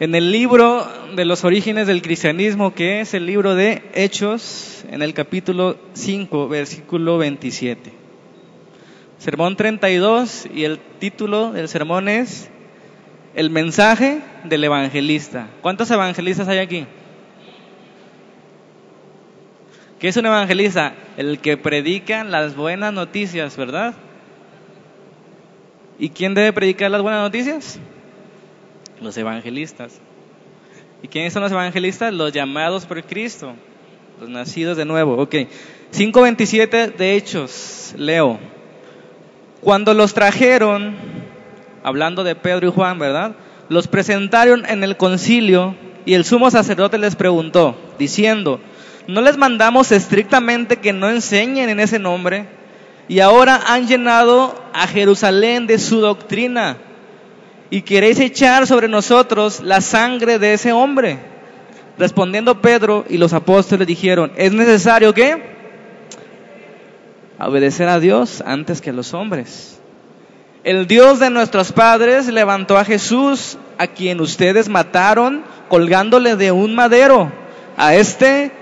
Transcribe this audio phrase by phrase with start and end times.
[0.00, 5.02] En el libro de los orígenes del cristianismo, que es el libro de Hechos, en
[5.02, 7.92] el capítulo 5, versículo 27.
[9.18, 12.48] Sermón 32 y el título del sermón es
[13.34, 15.48] El mensaje del evangelista.
[15.60, 16.86] ¿Cuántos evangelistas hay aquí?
[19.98, 20.94] ¿Qué es un evangelista?
[21.18, 23.92] El que predica las buenas noticias, ¿verdad?
[25.98, 27.78] ¿Y quién debe predicar las buenas noticias?
[29.02, 30.00] Los evangelistas.
[31.02, 32.14] ¿Y quiénes son los evangelistas?
[32.14, 33.54] Los llamados por Cristo,
[34.20, 35.16] los nacidos de nuevo.
[35.16, 35.34] Ok.
[35.92, 38.38] 5.27 de Hechos, leo.
[39.60, 40.94] Cuando los trajeron,
[41.82, 43.34] hablando de Pedro y Juan, ¿verdad?
[43.68, 48.60] Los presentaron en el concilio y el sumo sacerdote les preguntó, diciendo,
[49.08, 52.46] ¿no les mandamos estrictamente que no enseñen en ese nombre?
[53.08, 56.76] Y ahora han llenado a Jerusalén de su doctrina
[57.72, 61.18] y queréis echar sobre nosotros la sangre de ese hombre.
[61.96, 65.42] Respondiendo Pedro y los apóstoles dijeron, ¿es necesario que
[67.38, 69.80] obedecer a Dios antes que a los hombres?
[70.64, 76.74] El Dios de nuestros padres levantó a Jesús, a quien ustedes mataron colgándole de un
[76.74, 77.32] madero.
[77.78, 78.52] A este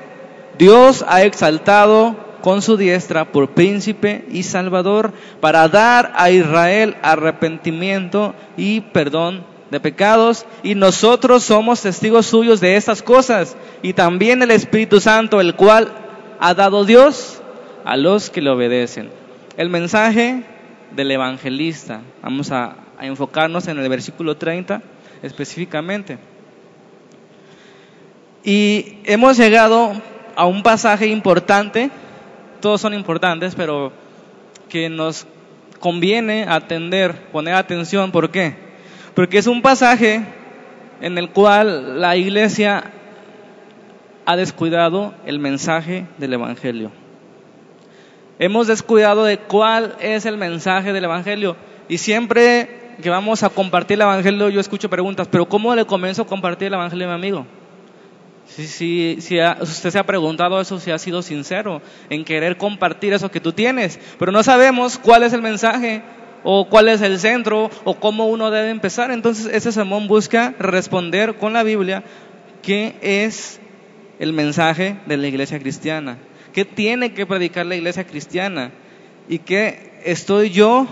[0.56, 8.34] Dios ha exaltado con su diestra por príncipe y salvador para dar a Israel arrepentimiento
[8.56, 14.50] y perdón de pecados y nosotros somos testigos suyos de estas cosas y también el
[14.50, 15.92] Espíritu Santo el cual
[16.41, 17.41] ha dado Dios
[17.84, 19.10] a los que le obedecen.
[19.56, 20.42] El mensaje
[20.94, 22.00] del evangelista.
[22.22, 24.82] Vamos a, a enfocarnos en el versículo 30
[25.22, 26.19] específicamente.
[28.42, 29.92] Y hemos llegado
[30.34, 31.91] a un pasaje importante,
[32.61, 33.92] todos son importantes, pero
[34.69, 35.27] que nos
[35.80, 38.12] conviene atender, poner atención.
[38.12, 38.55] ¿Por qué?
[39.14, 40.22] Porque es un pasaje
[41.00, 42.92] en el cual la iglesia
[44.27, 46.92] ha descuidado el mensaje del Evangelio.
[48.38, 51.56] Hemos descuidado de cuál es el mensaje del Evangelio.
[51.88, 56.22] Y siempre que vamos a compartir el Evangelio, yo escucho preguntas, pero ¿cómo le comienzo
[56.22, 57.47] a compartir el Evangelio a mi amigo?
[58.56, 63.12] Si, si, si usted se ha preguntado eso, si ha sido sincero en querer compartir
[63.12, 66.03] eso que tú tienes, pero no sabemos cuál es el mensaje
[66.43, 69.10] o cuál es el centro o cómo uno debe empezar.
[69.10, 72.03] Entonces ese sermón busca responder con la Biblia
[72.62, 73.60] qué es
[74.19, 76.19] el mensaje de la iglesia cristiana,
[76.53, 78.72] qué tiene que predicar la iglesia cristiana
[79.28, 80.87] y qué estoy yo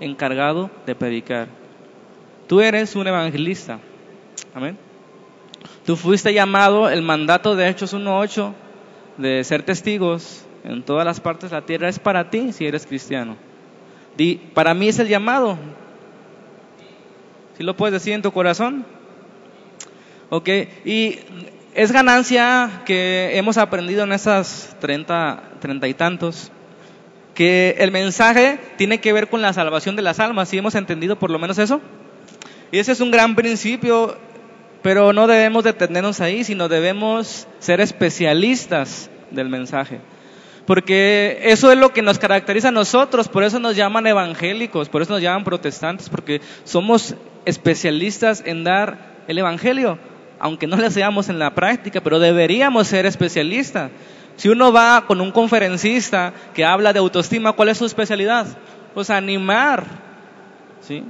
[0.00, 1.48] encargado de predicar.
[2.46, 3.80] Tú eres un evangelista.
[4.54, 4.85] Amén.
[5.86, 8.52] Tú fuiste llamado, el mandato de Hechos 1.8
[9.18, 12.84] de ser testigos en todas las partes de la tierra es para ti si eres
[12.86, 13.36] cristiano.
[14.16, 15.56] Di, para mí es el llamado.
[17.56, 18.84] ¿Sí lo puedes decir en tu corazón?
[20.28, 20.48] Ok,
[20.84, 21.20] y
[21.72, 26.50] es ganancia que hemos aprendido en esas 30, 30 y tantos,
[27.32, 31.16] que el mensaje tiene que ver con la salvación de las almas, ¿sí hemos entendido
[31.16, 31.80] por lo menos eso?
[32.72, 34.16] Y ese es un gran principio
[34.86, 39.98] pero no debemos detenernos ahí, sino debemos ser especialistas del mensaje.
[40.64, 45.02] Porque eso es lo que nos caracteriza a nosotros, por eso nos llaman evangélicos, por
[45.02, 49.98] eso nos llaman protestantes, porque somos especialistas en dar el evangelio,
[50.38, 53.90] aunque no lo seamos en la práctica, pero deberíamos ser especialistas.
[54.36, 58.46] Si uno va con un conferencista que habla de autoestima, ¿cuál es su especialidad?
[58.94, 59.82] Pues animar,
[60.80, 61.02] ¿sí?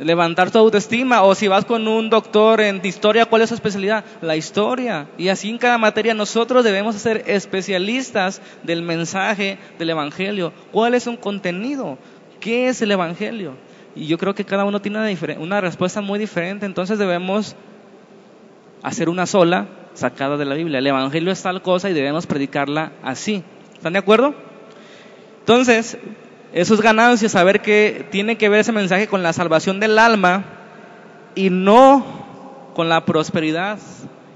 [0.00, 1.22] Levantar tu autoestima.
[1.22, 4.04] O si vas con un doctor en historia, ¿cuál es su especialidad?
[4.20, 5.08] La historia.
[5.16, 10.52] Y así en cada materia nosotros debemos ser especialistas del mensaje del Evangelio.
[10.72, 11.98] ¿Cuál es un contenido?
[12.40, 13.54] ¿Qué es el Evangelio?
[13.94, 17.56] Y yo creo que cada uno tiene una, una respuesta muy diferente, entonces debemos
[18.82, 20.78] hacer una sola sacada de la Biblia.
[20.78, 23.42] El Evangelio es tal cosa y debemos predicarla así.
[23.74, 24.34] ¿Están de acuerdo?
[25.40, 25.98] Entonces,
[26.52, 30.44] eso es ganancia, saber que tiene que ver ese mensaje con la salvación del alma
[31.34, 33.78] y no con la prosperidad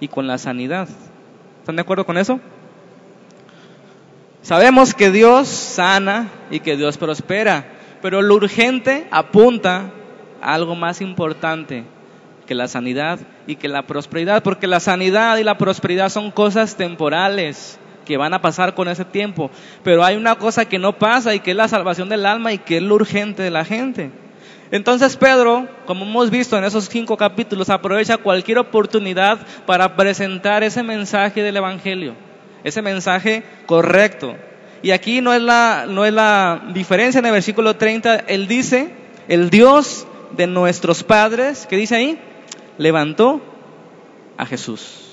[0.00, 0.88] y con la sanidad.
[1.60, 2.38] ¿Están de acuerdo con eso?
[4.42, 7.64] Sabemos que Dios sana y que Dios prospera,
[8.02, 9.90] pero lo urgente apunta
[10.40, 11.84] a algo más importante
[12.46, 16.76] que la sanidad y que la prosperidad, porque la sanidad y la prosperidad son cosas
[16.76, 19.50] temporales que van a pasar con ese tiempo.
[19.82, 22.58] Pero hay una cosa que no pasa y que es la salvación del alma y
[22.58, 24.10] que es lo urgente de la gente.
[24.70, 30.82] Entonces Pedro, como hemos visto en esos cinco capítulos, aprovecha cualquier oportunidad para presentar ese
[30.82, 32.14] mensaje del Evangelio,
[32.64, 34.34] ese mensaje correcto.
[34.82, 38.90] Y aquí no es la, no es la diferencia en el versículo 30, él dice,
[39.28, 42.18] el Dios de nuestros padres, ¿qué dice ahí?
[42.76, 43.40] Levantó
[44.36, 45.03] a Jesús.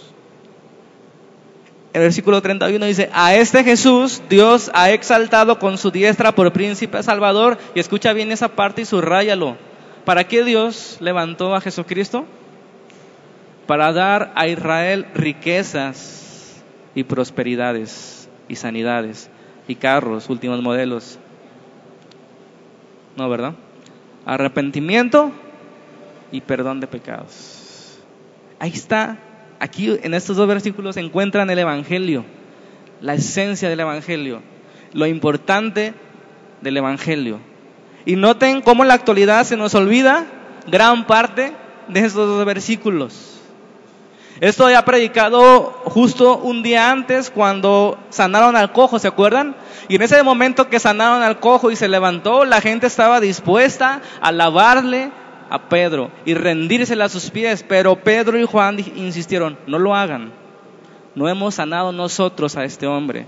[1.94, 7.04] El versículo 31 dice, a este Jesús Dios ha exaltado con su diestra por príncipe
[7.04, 7.58] salvador.
[7.76, 9.58] Y escucha bien esa parte y subrayalo.
[10.06, 12.26] ¿Para qué Dios levantó a Jesucristo?
[13.68, 16.64] Para dar a Israel riquezas
[16.96, 19.30] y prosperidades y sanidades
[19.68, 21.20] y carros, últimos modelos.
[23.18, 23.54] No, ¿verdad?
[24.26, 25.32] Arrepentimiento
[26.32, 28.00] y perdón de pecados.
[28.60, 29.18] Ahí está
[29.62, 32.26] Aquí en estos dos versículos se encuentran el Evangelio,
[33.00, 34.42] la esencia del Evangelio,
[34.92, 35.94] lo importante
[36.62, 37.40] del Evangelio.
[38.04, 40.26] Y noten cómo en la actualidad se nos olvida
[40.66, 41.54] gran parte
[41.88, 43.40] de estos dos versículos.
[44.40, 49.56] Esto ya predicado justo un día antes cuando sanaron al cojo, ¿se acuerdan?
[49.88, 54.02] Y en ese momento que sanaron al cojo y se levantó, la gente estaba dispuesta
[54.22, 55.12] a alabarle,
[55.52, 60.32] a Pedro y rendírsela a sus pies, pero Pedro y Juan insistieron, no lo hagan,
[61.14, 63.26] no hemos sanado nosotros a este hombre.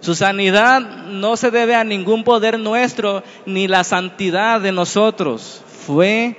[0.00, 6.36] Su sanidad no se debe a ningún poder nuestro ni la santidad de nosotros, fue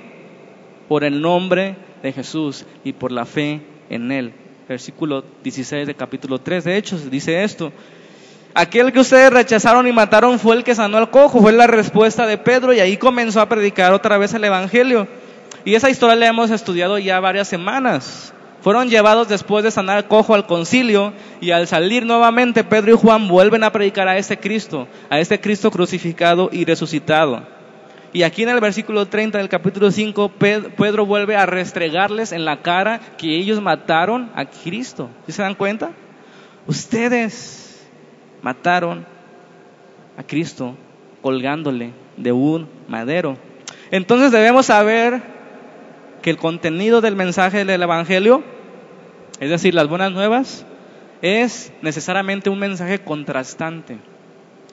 [0.86, 4.34] por el nombre de Jesús y por la fe en él.
[4.68, 7.72] Versículo 16 de capítulo 3 de Hechos dice esto.
[8.54, 12.26] Aquel que ustedes rechazaron y mataron fue el que sanó al cojo, fue la respuesta
[12.26, 15.08] de Pedro y ahí comenzó a predicar otra vez el Evangelio.
[15.64, 18.34] Y esa historia la hemos estudiado ya varias semanas.
[18.60, 23.26] Fueron llevados después de sanar cojo al concilio y al salir nuevamente Pedro y Juan
[23.26, 27.42] vuelven a predicar a ese Cristo, a este Cristo crucificado y resucitado.
[28.12, 30.32] Y aquí en el versículo 30 del capítulo 5,
[30.76, 35.08] Pedro vuelve a restregarles en la cara que ellos mataron a Cristo.
[35.26, 35.92] ¿Sí se dan cuenta?
[36.66, 37.61] Ustedes
[38.42, 39.06] mataron
[40.16, 40.76] a Cristo
[41.22, 43.36] colgándole de un madero.
[43.90, 45.22] Entonces debemos saber
[46.20, 48.42] que el contenido del mensaje del Evangelio,
[49.40, 50.66] es decir, las buenas nuevas,
[51.20, 53.98] es necesariamente un mensaje contrastante.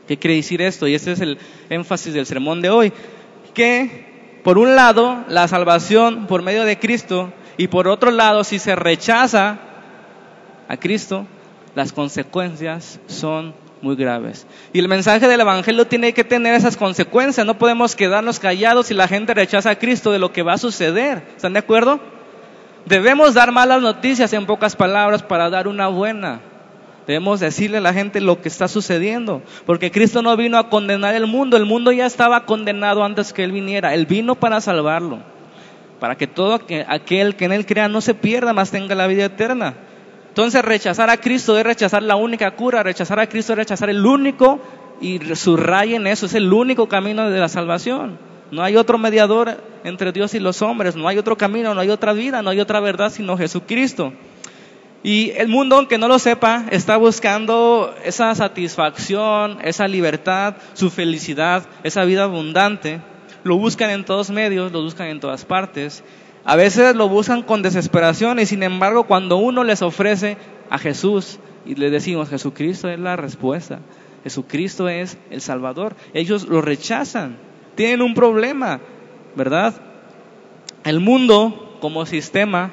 [0.07, 0.87] ¿Qué quiere decir esto?
[0.87, 1.37] Y este es el
[1.69, 2.91] énfasis del sermón de hoy.
[3.53, 8.57] Que, por un lado, la salvación por medio de Cristo, y por otro lado, si
[8.57, 9.59] se rechaza
[10.67, 11.27] a Cristo,
[11.75, 14.45] las consecuencias son muy graves.
[14.73, 17.45] Y el mensaje del Evangelio tiene que tener esas consecuencias.
[17.45, 20.57] No podemos quedarnos callados si la gente rechaza a Cristo de lo que va a
[20.57, 21.23] suceder.
[21.35, 21.99] ¿Están de acuerdo?
[22.85, 26.41] Debemos dar malas noticias en pocas palabras para dar una buena.
[27.07, 29.41] Debemos decirle a la gente lo que está sucediendo.
[29.65, 31.57] Porque Cristo no vino a condenar el mundo.
[31.57, 33.93] El mundo ya estaba condenado antes que Él viniera.
[33.93, 35.19] Él vino para salvarlo.
[35.99, 39.25] Para que todo aquel que en Él crea no se pierda, más tenga la vida
[39.25, 39.75] eterna.
[40.39, 44.05] Entonces rechazar a Cristo es rechazar la única cura, rechazar a Cristo es rechazar el
[44.05, 44.61] único,
[45.01, 48.17] y subrayen eso, es el único camino de la salvación.
[48.49, 51.89] No hay otro mediador entre Dios y los hombres, no hay otro camino, no hay
[51.89, 54.13] otra vida, no hay otra verdad sino Jesucristo.
[55.03, 61.63] Y el mundo, aunque no lo sepa, está buscando esa satisfacción, esa libertad, su felicidad,
[61.83, 63.01] esa vida abundante.
[63.43, 66.01] Lo buscan en todos medios, lo buscan en todas partes.
[66.49, 70.35] A veces lo buscan con desesperación y sin embargo cuando uno les ofrece
[70.71, 73.81] a Jesús y le decimos Jesucristo es la respuesta,
[74.23, 77.37] Jesucristo es el Salvador, ellos lo rechazan,
[77.75, 78.79] tienen un problema,
[79.35, 79.75] ¿verdad?
[80.83, 82.71] El mundo como sistema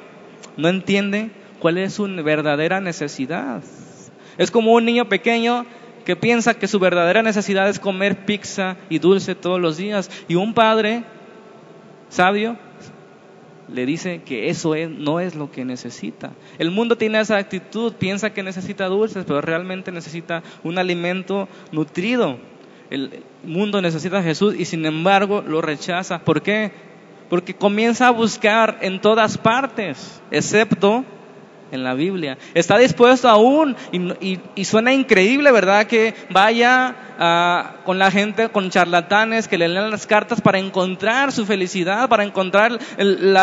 [0.57, 3.61] no entiende cuál es su verdadera necesidad.
[4.39, 5.67] Es como un niño pequeño
[6.03, 10.33] que piensa que su verdadera necesidad es comer pizza y dulce todos los días y
[10.33, 11.03] un padre
[12.09, 12.57] sabio
[13.67, 16.31] le dice que eso no es lo que necesita.
[16.57, 22.37] El mundo tiene esa actitud, piensa que necesita dulces, pero realmente necesita un alimento nutrido.
[22.89, 26.19] El mundo necesita a Jesús y sin embargo lo rechaza.
[26.19, 26.71] ¿Por qué?
[27.29, 31.03] Porque comienza a buscar en todas partes, excepto
[31.71, 32.37] en la Biblia.
[32.53, 35.87] Está dispuesto aún, y, suena increíble, ¿verdad?
[35.87, 41.31] Que vaya ah, con la gente, con charlatanes, que le lean las cartas para encontrar
[41.31, 43.35] su felicidad, para encontrar el,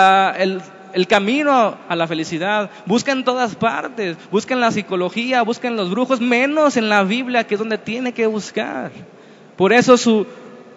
[0.95, 2.71] el camino a la felicidad.
[2.87, 7.02] Busca en todas partes, busca en la psicología, busca en los brujos, menos en la
[7.02, 8.93] Biblia, que es donde tiene que buscar.
[9.57, 10.26] Por eso su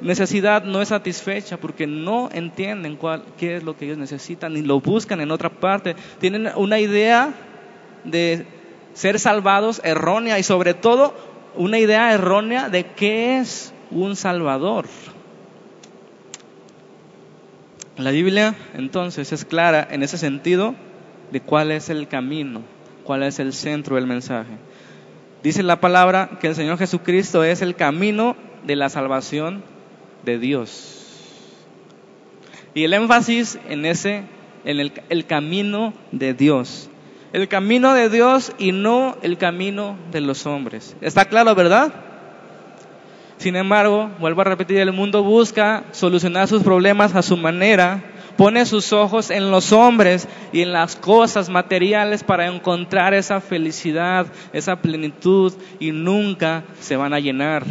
[0.01, 4.61] necesidad no es satisfecha porque no entienden cuál, qué es lo que ellos necesitan ni
[4.61, 5.95] lo buscan en otra parte.
[6.19, 7.33] Tienen una idea
[8.03, 8.45] de
[8.93, 11.13] ser salvados errónea y sobre todo
[11.55, 14.85] una idea errónea de qué es un salvador.
[17.97, 20.75] La Biblia entonces es clara en ese sentido
[21.31, 22.61] de cuál es el camino,
[23.03, 24.51] cuál es el centro del mensaje.
[25.41, 28.35] Dice la palabra que el Señor Jesucristo es el camino
[28.65, 29.63] de la salvación
[30.27, 30.93] de Dios.
[32.75, 34.23] Y el énfasis en ese,
[34.65, 36.89] en el, el camino de Dios.
[37.33, 40.95] El camino de Dios y no el camino de los hombres.
[41.01, 41.93] ¿Está claro, verdad?
[43.37, 48.03] Sin embargo, vuelvo a repetir, el mundo busca solucionar sus problemas a su manera,
[48.35, 54.27] pone sus ojos en los hombres y en las cosas materiales para encontrar esa felicidad,
[54.51, 57.63] esa plenitud y nunca se van a llenar.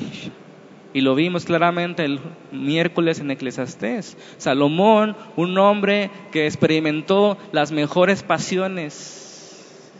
[0.96, 2.20] Y lo vimos claramente el
[2.52, 4.16] miércoles en Eclesiastés.
[4.38, 9.92] Salomón, un hombre que experimentó las mejores pasiones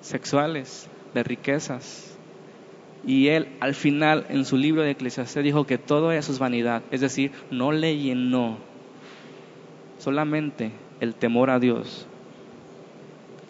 [0.00, 2.16] sexuales, de riquezas,
[3.06, 6.82] y él al final en su libro de Eclesiastés dijo que todo eso es vanidad,
[6.90, 8.58] es decir, no le llenó
[9.98, 12.08] solamente el temor a Dios.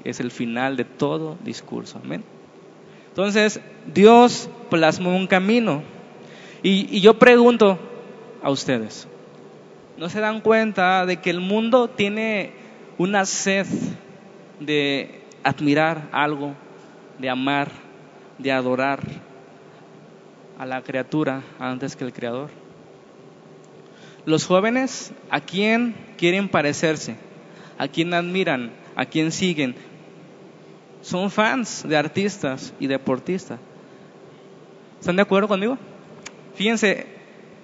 [0.05, 1.99] Es el final de todo discurso.
[2.05, 2.23] Amén.
[3.09, 3.59] Entonces,
[3.95, 5.83] Dios plasmó un camino.
[6.63, 7.79] Y, yo pregunto
[8.43, 9.09] a ustedes,
[9.97, 12.53] ¿no se dan cuenta de que el mundo tiene
[12.99, 13.67] una sed
[14.61, 16.55] de admirar algo,
[17.19, 17.69] de amar,
[18.39, 19.01] de adorar?
[20.63, 22.51] a la criatura antes que el creador.
[24.25, 27.17] Los jóvenes, ¿a quién quieren parecerse?
[27.79, 28.71] ¿A quién admiran?
[28.95, 29.75] ¿A quién siguen?
[31.01, 33.59] Son fans de artistas y deportistas.
[35.01, 35.77] ¿Están de acuerdo conmigo?
[36.55, 37.07] Fíjense,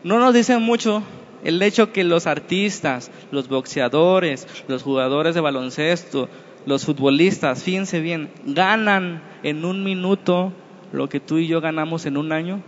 [0.05, 1.03] no nos dicen mucho
[1.45, 6.29] el hecho que los artistas, los boxeadores, los jugadores de baloncesto,
[6.67, 10.53] los futbolistas, fíjense bien, ganan en un minuto
[10.93, 12.61] lo que tú y yo ganamos en un año.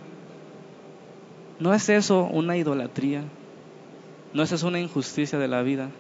[1.59, 3.23] ¿No es eso una idolatría?
[4.33, 5.91] ¿No es eso una injusticia de la vida?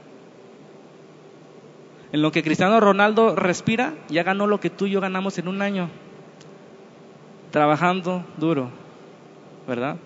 [2.12, 5.48] En lo que Cristiano Ronaldo respira, ya ganó lo que tú y yo ganamos en
[5.48, 5.88] un año.
[7.50, 8.70] Trabajando duro,
[9.68, 9.96] ¿verdad?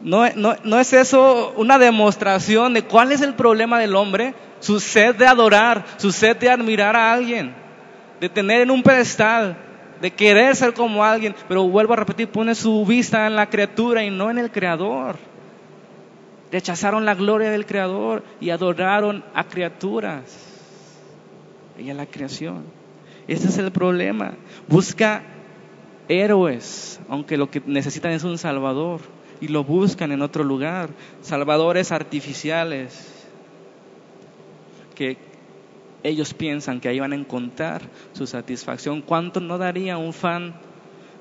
[0.00, 4.34] ¿No, es eso una demostración de cuál es el problema del hombre?
[4.60, 7.54] Su sed de adorar, su sed de admirar a alguien,
[8.20, 9.56] de tener en un pedestal,
[10.00, 14.04] de querer ser como alguien, pero vuelvo a repetir, pone su vista en la criatura
[14.04, 15.16] y no en el creador.
[16.50, 20.22] Rechazaron la gloria del creador y adoraron a criaturas
[21.76, 22.64] y a la creación.
[23.26, 24.34] Ese es el problema.
[24.68, 25.22] Busca
[26.08, 29.00] héroes, aunque lo que necesitan es un salvador
[29.40, 30.90] y lo buscan en otro lugar,
[31.22, 33.14] salvadores artificiales
[34.94, 35.16] que
[36.02, 39.02] ellos piensan que ahí van a encontrar su satisfacción.
[39.02, 40.54] ¿Cuánto no daría un fan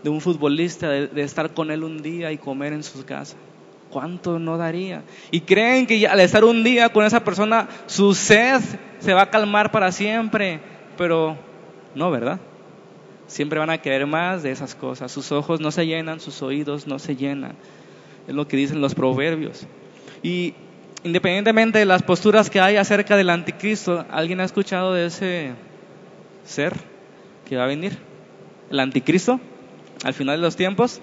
[0.04, 3.36] de un futbolista de, estar con él un día y comer en su casa?
[3.90, 5.04] ¿Cuánto no daría?
[5.32, 8.62] Y creen que al estar un día con esa persona, su sed
[9.00, 10.60] se va a calmar para siempre.
[10.98, 11.38] Pero
[11.96, 12.40] no, ¿verdad?
[13.28, 15.12] Siempre van a querer más de esas cosas.
[15.12, 17.56] Sus ojos no se llenan, sus oídos no se llenan.
[18.28, 19.66] Es lo que dicen los proverbios.
[20.22, 20.54] Y
[21.04, 25.52] independientemente de las posturas que hay acerca del anticristo, ¿alguien ha escuchado de ese
[26.44, 26.74] ser
[27.48, 27.98] que va a venir?
[28.70, 29.40] El anticristo,
[30.04, 31.02] al final de los tiempos.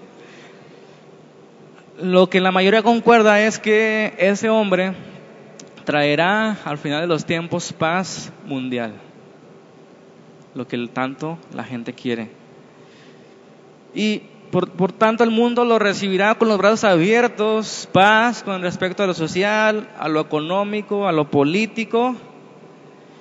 [2.00, 4.93] Lo que la mayoría concuerda es que ese hombre
[5.85, 8.95] traerá al final de los tiempos paz mundial,
[10.54, 12.31] lo que tanto la gente quiere.
[13.95, 14.23] Y
[14.54, 19.14] por, tanto, el mundo lo recibirá con los brazos abiertos, paz con respecto a lo
[19.14, 22.14] social, a lo económico, a lo político.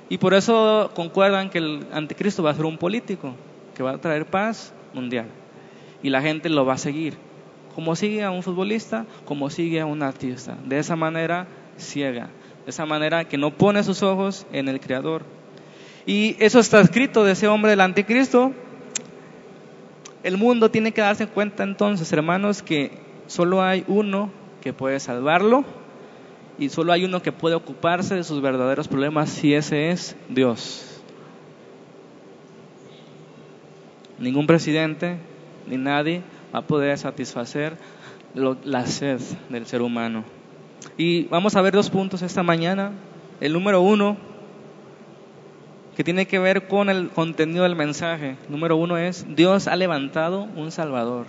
[0.09, 3.33] Y por eso concuerdan que el anticristo va a ser un político,
[3.73, 5.25] que va a traer paz mundial.
[6.03, 7.15] Y la gente lo va a seguir.
[7.73, 10.55] Como sigue a un futbolista, como sigue a un artista.
[10.65, 11.47] De esa manera
[11.79, 12.29] ciega.
[12.63, 15.23] De esa manera que no pone sus ojos en el Creador.
[16.05, 18.53] Y eso está escrito de ese hombre del anticristo
[20.23, 22.91] el mundo tiene que darse cuenta entonces, hermanos, que
[23.27, 25.65] solo hay uno que puede salvarlo
[26.57, 31.01] y solo hay uno que puede ocuparse de sus verdaderos problemas y ese es Dios.
[34.19, 35.17] Ningún presidente
[35.67, 36.21] ni nadie
[36.53, 37.77] va a poder satisfacer
[38.33, 40.23] la sed del ser humano.
[40.97, 42.91] Y vamos a ver dos puntos esta mañana.
[43.41, 44.15] El número uno,
[45.95, 48.37] que tiene que ver con el contenido del mensaje.
[48.49, 51.27] Número uno es, Dios ha levantado un Salvador.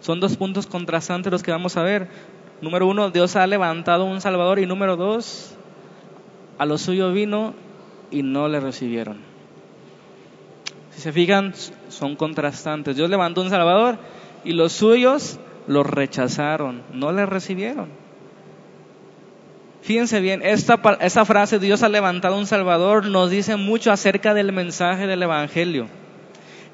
[0.00, 2.08] Son dos puntos contrastantes los que vamos a ver.
[2.60, 5.54] Número uno, Dios ha levantado un Salvador y número dos,
[6.58, 7.54] a lo suyo vino
[8.10, 9.18] y no le recibieron.
[10.90, 11.54] Si se fijan,
[11.88, 12.96] son contrastantes.
[12.96, 13.98] Dios levantó un Salvador
[14.44, 17.99] y los suyos los rechazaron, no le recibieron.
[19.82, 24.52] Fíjense bien, esta, esta frase, Dios ha levantado un Salvador, nos dice mucho acerca del
[24.52, 25.88] mensaje del Evangelio.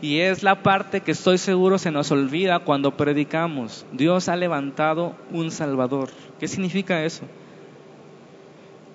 [0.02, 3.86] Y es la parte que estoy seguro se nos olvida cuando predicamos.
[3.92, 6.10] Dios ha levantado un Salvador.
[6.38, 7.25] ¿Qué significa eso?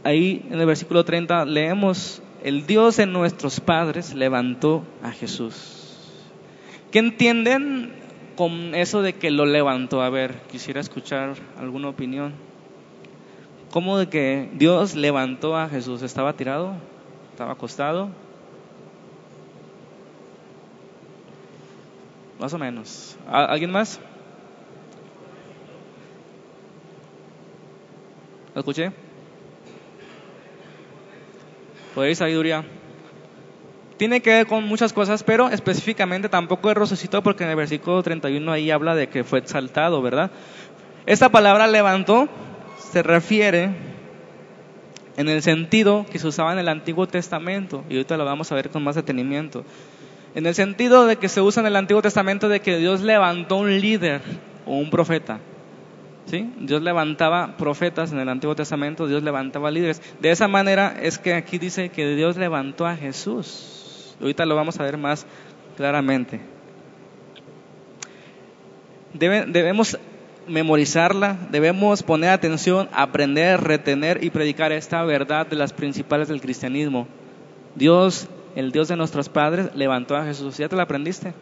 [0.03, 5.97] Ahí en el versículo 30 leemos, el Dios de nuestros padres levantó a Jesús.
[6.91, 7.93] ¿Qué entienden
[8.35, 10.01] con eso de que lo levantó?
[10.01, 12.33] A ver, quisiera escuchar alguna opinión.
[13.71, 16.01] ¿Cómo de que Dios levantó a Jesús?
[16.01, 16.73] ¿Estaba tirado?
[17.31, 18.09] ¿Estaba acostado?
[22.37, 23.17] Más o menos.
[23.29, 23.99] ¿Alguien más?
[28.53, 28.91] ¿Lo escuché?
[31.95, 32.65] Podéis sabiduría.
[33.95, 38.03] Tiene que ver con muchas cosas, pero específicamente tampoco es resucitó porque en el versículo
[38.03, 40.31] 31 ahí habla de que fue exaltado, ¿verdad?
[41.05, 42.27] Esta palabra levantó
[42.91, 43.69] se refiere
[45.17, 48.55] en el sentido que se usaba en el Antiguo Testamento, y ahorita lo vamos a
[48.55, 49.63] ver con más detenimiento.
[50.36, 53.57] En el sentido de que se usa en el Antiguo Testamento de que Dios levantó
[53.57, 54.21] un líder
[54.65, 55.39] o un profeta.
[56.25, 56.50] ¿Sí?
[56.60, 60.01] Dios levantaba profetas en el Antiguo Testamento, Dios levantaba líderes.
[60.21, 64.15] De esa manera es que aquí dice que Dios levantó a Jesús.
[64.21, 65.25] Ahorita lo vamos a ver más
[65.75, 66.39] claramente.
[69.13, 69.98] debemos
[70.48, 77.07] memorizarla, debemos poner atención, aprender, retener y predicar esta verdad de las principales del cristianismo.
[77.75, 80.57] Dios el Dios de nuestros padres levantó a Jesús.
[80.57, 81.33] ¿Ya te lo aprendiste?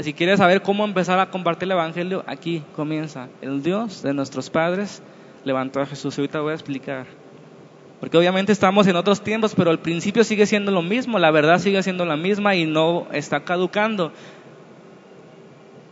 [0.00, 3.28] Si quieres saber cómo empezar a compartir el Evangelio, aquí comienza.
[3.40, 5.02] El Dios de nuestros padres
[5.44, 6.16] levantó a Jesús.
[6.18, 7.06] Y ahorita voy a explicar.
[8.00, 11.58] Porque obviamente estamos en otros tiempos, pero el principio sigue siendo lo mismo, la verdad
[11.58, 14.12] sigue siendo la misma y no está caducando.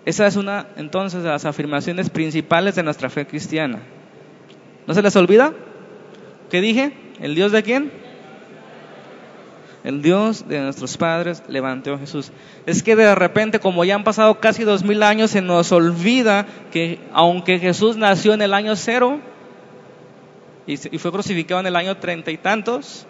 [0.06, 3.80] Esa es una entonces de las afirmaciones principales de nuestra fe cristiana.
[4.86, 5.52] ¿No se les olvida?
[6.48, 6.92] ¿Qué dije?
[7.20, 7.90] ¿El Dios de quién?
[9.82, 12.30] El Dios de nuestros padres levantó a Jesús.
[12.66, 16.46] Es que de repente, como ya han pasado casi dos mil años, se nos olvida
[16.70, 19.18] que aunque Jesús nació en el año cero
[20.68, 23.06] y, fue crucificado en el año treinta y tantos,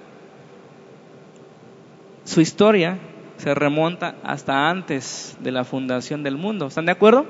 [2.25, 2.99] su historia
[3.37, 6.67] se remonta hasta antes de la fundación del mundo.
[6.67, 7.27] ¿Están de acuerdo?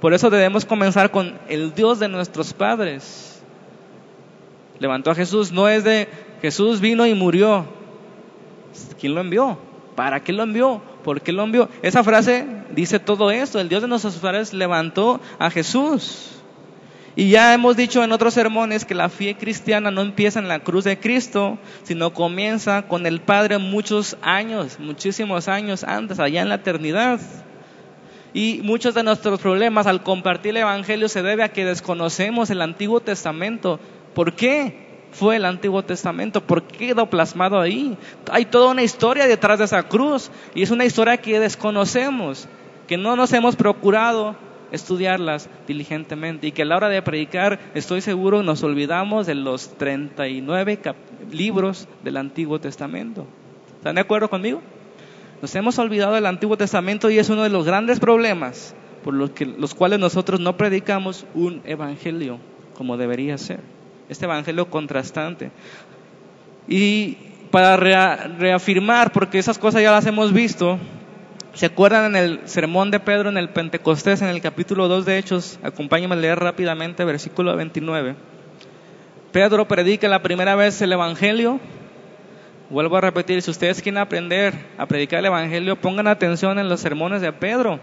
[0.00, 3.42] Por eso debemos comenzar con el Dios de nuestros padres.
[4.78, 6.08] Levantó a Jesús, no es de
[6.42, 7.66] Jesús vino y murió,
[8.98, 9.58] ¿Quién lo envió?
[9.94, 10.82] ¿Para qué lo envió?
[11.02, 11.68] ¿Por qué lo envió?
[11.82, 13.58] Esa frase dice todo esto.
[13.58, 16.35] El Dios de nuestros padres levantó a Jesús.
[17.18, 20.60] Y ya hemos dicho en otros sermones que la fe cristiana no empieza en la
[20.60, 26.50] cruz de Cristo, sino comienza con el Padre muchos años, muchísimos años antes, allá en
[26.50, 27.18] la eternidad.
[28.34, 32.60] Y muchos de nuestros problemas al compartir el Evangelio se debe a que desconocemos el
[32.60, 33.80] Antiguo Testamento.
[34.14, 34.84] ¿Por qué?
[35.12, 37.96] fue el Antiguo Testamento, ¿por qué quedó plasmado ahí?
[38.30, 42.48] Hay toda una historia detrás de esa cruz y es una historia que desconocemos,
[42.86, 44.36] que no nos hemos procurado
[44.72, 49.76] estudiarlas diligentemente y que a la hora de predicar estoy seguro nos olvidamos de los
[49.76, 50.78] 39
[51.30, 53.26] libros del Antiguo Testamento.
[53.76, 54.62] ¿Están de acuerdo conmigo?
[55.42, 58.74] Nos hemos olvidado del Antiguo Testamento y es uno de los grandes problemas
[59.04, 62.38] por los, que, los cuales nosotros no predicamos un evangelio
[62.76, 63.60] como debería ser
[64.08, 65.50] este evangelio contrastante.
[66.68, 67.16] Y
[67.50, 70.78] para reafirmar, porque esas cosas ya las hemos visto,
[71.56, 75.18] ¿se acuerdan en el sermón de Pedro en el Pentecostés, en el capítulo 2 de
[75.18, 75.58] Hechos?
[75.62, 78.14] Acompáñenme a leer rápidamente, versículo 29.
[79.32, 81.58] Pedro predica la primera vez el evangelio.
[82.68, 86.80] Vuelvo a repetir, si ustedes quieren aprender a predicar el evangelio, pongan atención en los
[86.80, 87.80] sermones de Pedro.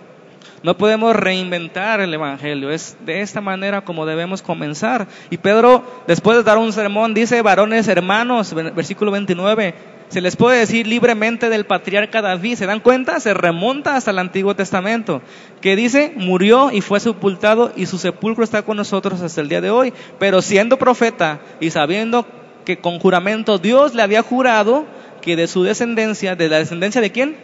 [0.62, 5.08] No podemos reinventar el Evangelio, es de esta manera como debemos comenzar.
[5.30, 9.74] Y Pedro, después de dar un sermón, dice, varones hermanos, versículo 29,
[10.14, 13.20] se les puede decir libremente del patriarca David, ¿se dan cuenta?
[13.20, 15.24] Se remonta hasta el Antiguo Testamento,
[15.60, 19.60] que dice, murió y fue sepultado y su sepulcro está con nosotros hasta el día
[19.60, 19.92] de hoy.
[20.20, 22.28] Pero siendo profeta y sabiendo
[22.64, 24.86] que con juramento Dios le había jurado
[25.20, 27.36] que de su descendencia, de la descendencia de quién?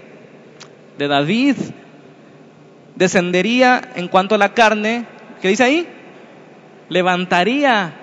[0.99, 1.55] De David,
[2.95, 5.07] descendería en cuanto a la carne,
[5.41, 5.87] ¿qué dice ahí?
[6.87, 7.95] Levantaría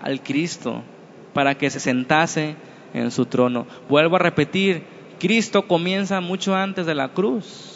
[0.00, 0.84] al Cristo
[1.32, 2.54] para que se sentase
[2.94, 3.66] en su trono.
[3.88, 4.84] Vuelvo a repetir,
[5.18, 7.74] Cristo comienza mucho antes de la cruz.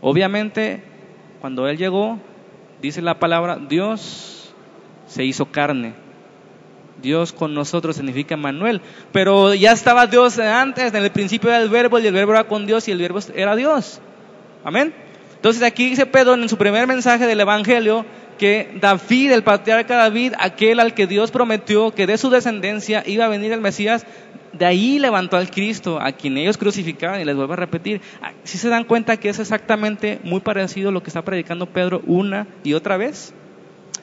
[0.00, 0.82] Obviamente,
[1.40, 2.18] cuando Él llegó,
[2.80, 4.52] dice la palabra, Dios
[5.06, 6.08] se hizo carne
[7.02, 8.80] Dios con nosotros significa Manuel.
[9.12, 12.44] Pero ya estaba Dios antes, en el principio era el verbo y el verbo era
[12.44, 14.00] con Dios y el verbo era Dios.
[14.64, 14.94] Amén.
[15.34, 18.04] Entonces aquí dice Pedro en su primer mensaje del Evangelio
[18.38, 23.26] que David, el patriarca David, aquel al que Dios prometió que de su descendencia iba
[23.26, 24.06] a venir el Mesías,
[24.50, 28.00] De ahí levantó al Cristo, a quien ellos crucificaban, y les vuelvo a repetir.
[28.22, 31.66] Ah, Si se dan cuenta que es exactamente muy parecido a lo que está predicando
[31.66, 33.34] Pedro una y otra vez?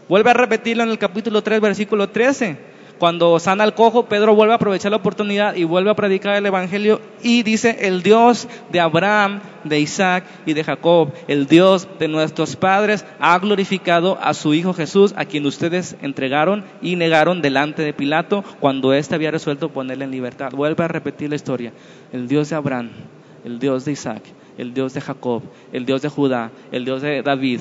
[0.08, 2.75] Vuelve a repetirlo en el capítulo 3, versículo 13.
[3.00, 6.46] Cuando sana al cojo, Pedro vuelve a aprovechar la oportunidad y vuelve a predicar el
[6.46, 12.08] Evangelio y dice, el Dios de Abraham, de Isaac y de Jacob, el Dios de
[12.08, 17.82] nuestros padres, ha glorificado a su Hijo Jesús, a quien ustedes entregaron y negaron delante
[17.82, 20.54] de Pilato cuando éste había resuelto ponerle en libertad.
[20.54, 21.74] Vuelve a repetir la historia.
[22.14, 22.92] El Dios de Abraham,
[23.44, 24.24] el Dios de Isaac,
[24.58, 27.60] el Dios de Jacob, el Dios de Judá, el Dios de David.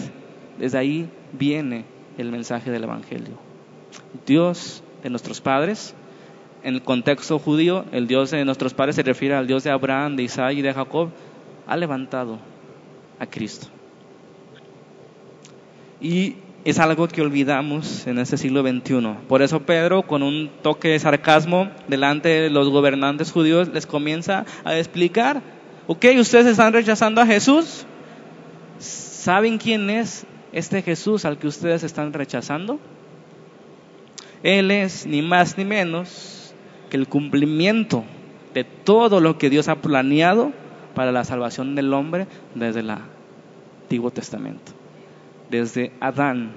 [0.59, 1.87] Desde ahí viene
[2.19, 3.35] el mensaje del Evangelio.
[4.27, 5.95] Dios de nuestros padres.
[6.65, 10.17] En el contexto judío, el Dios de nuestros padres se refiere al Dios de Abraham,
[10.17, 11.11] de Isaac y de Jacob.
[11.67, 12.39] Ha levantado
[13.21, 13.69] a Cristo.
[16.01, 19.17] Y es algo que olvidamos en este siglo XXI.
[19.29, 24.47] Por eso Pedro, con un toque de sarcasmo delante de los gobernantes judíos, les comienza
[24.65, 25.43] a explicar,
[25.87, 27.85] ok, ustedes están rechazando a Jesús.
[28.79, 32.81] ¿Saben quién es este Jesús al que ustedes están rechazando?
[34.45, 36.55] Él es ni más ni menos
[36.91, 38.05] que el cumplimiento
[38.53, 40.53] de todo lo que Dios ha planeado
[40.95, 44.73] para la salvación del hombre desde el Antiguo Testamento.
[45.51, 46.53] Desde Adán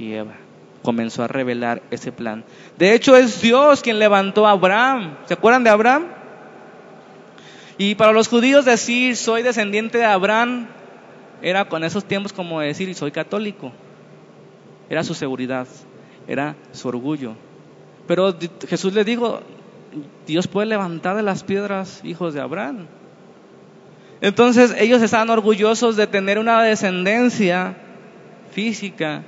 [0.00, 0.34] y Eva
[0.82, 2.44] comenzó a revelar ese plan.
[2.76, 5.16] De hecho, es Dios quien levantó a Abraham.
[5.26, 6.06] ¿Se acuerdan de Abraham?
[7.78, 10.66] Y para los judíos decir soy descendiente de Abraham
[11.40, 13.72] era con esos tiempos como decir soy católico.
[14.90, 15.68] Era su seguridad,
[16.28, 17.34] era su orgullo.
[18.06, 18.34] Pero
[18.68, 19.40] Jesús le dijo,
[20.26, 22.86] Dios puede levantar de las piedras hijos de Abraham.
[24.20, 27.76] Entonces ellos estaban orgullosos de tener una descendencia
[28.52, 29.22] física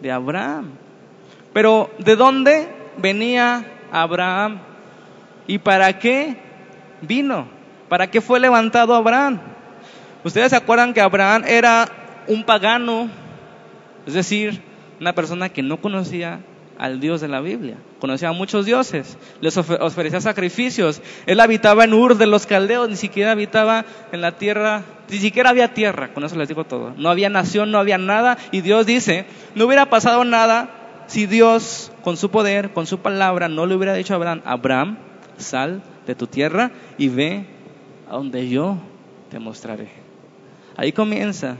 [0.00, 0.70] de Abraham.
[1.52, 4.60] Pero ¿de dónde venía Abraham?
[5.46, 6.36] ¿Y para qué
[7.02, 7.46] vino?
[7.88, 9.40] ¿Para qué fue levantado Abraham?
[10.24, 11.88] Ustedes se acuerdan que Abraham era
[12.28, 13.08] un pagano,
[14.06, 14.62] es decir,
[15.02, 16.38] una persona que no conocía
[16.78, 17.76] al Dios de la Biblia.
[17.98, 21.02] Conocía a muchos dioses, les ofrecía sacrificios.
[21.26, 25.50] Él habitaba en Ur de los caldeos, ni siquiera habitaba en la tierra, ni siquiera
[25.50, 26.94] había tierra, con eso les digo todo.
[26.96, 28.38] No había nación, no había nada.
[28.52, 33.48] Y Dios dice, no hubiera pasado nada si Dios, con su poder, con su palabra,
[33.48, 34.98] no le hubiera dicho a Abraham, Abraham,
[35.36, 37.44] sal de tu tierra y ve
[38.08, 38.78] a donde yo
[39.30, 39.88] te mostraré.
[40.76, 41.56] Ahí comienza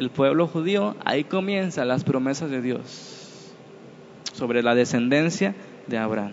[0.00, 3.52] el pueblo judío, ahí comienzan las promesas de Dios
[4.32, 5.54] sobre la descendencia
[5.88, 6.32] de Abraham.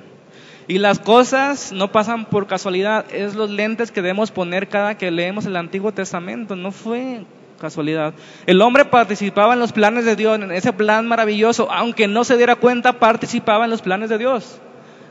[0.69, 5.11] Y las cosas no pasan por casualidad, es los lentes que debemos poner cada que
[5.11, 7.25] leemos el Antiguo Testamento, no fue
[7.59, 8.13] casualidad.
[8.45, 12.37] El hombre participaba en los planes de Dios, en ese plan maravilloso, aunque no se
[12.37, 14.61] diera cuenta, participaba en los planes de Dios.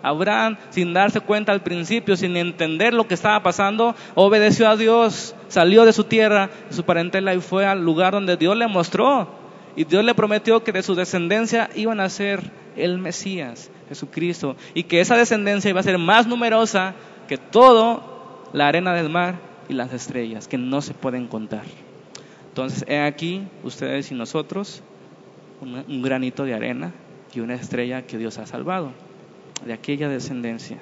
[0.07, 5.35] Abraham, sin darse cuenta al principio, sin entender lo que estaba pasando, obedeció a Dios,
[5.49, 9.29] salió de su tierra, de su parentela y fue al lugar donde Dios le mostró.
[9.75, 14.85] Y Dios le prometió que de su descendencia iban a ser el Mesías, Jesucristo, y
[14.85, 16.95] que esa descendencia iba a ser más numerosa
[17.27, 19.35] que todo la arena del mar
[19.69, 21.65] y las estrellas, que no se pueden contar.
[22.49, 24.83] Entonces, he aquí ustedes y nosotros,
[25.61, 26.93] un, un granito de arena
[27.35, 28.93] y una estrella que Dios ha salvado
[29.65, 30.79] de aquella descendencia.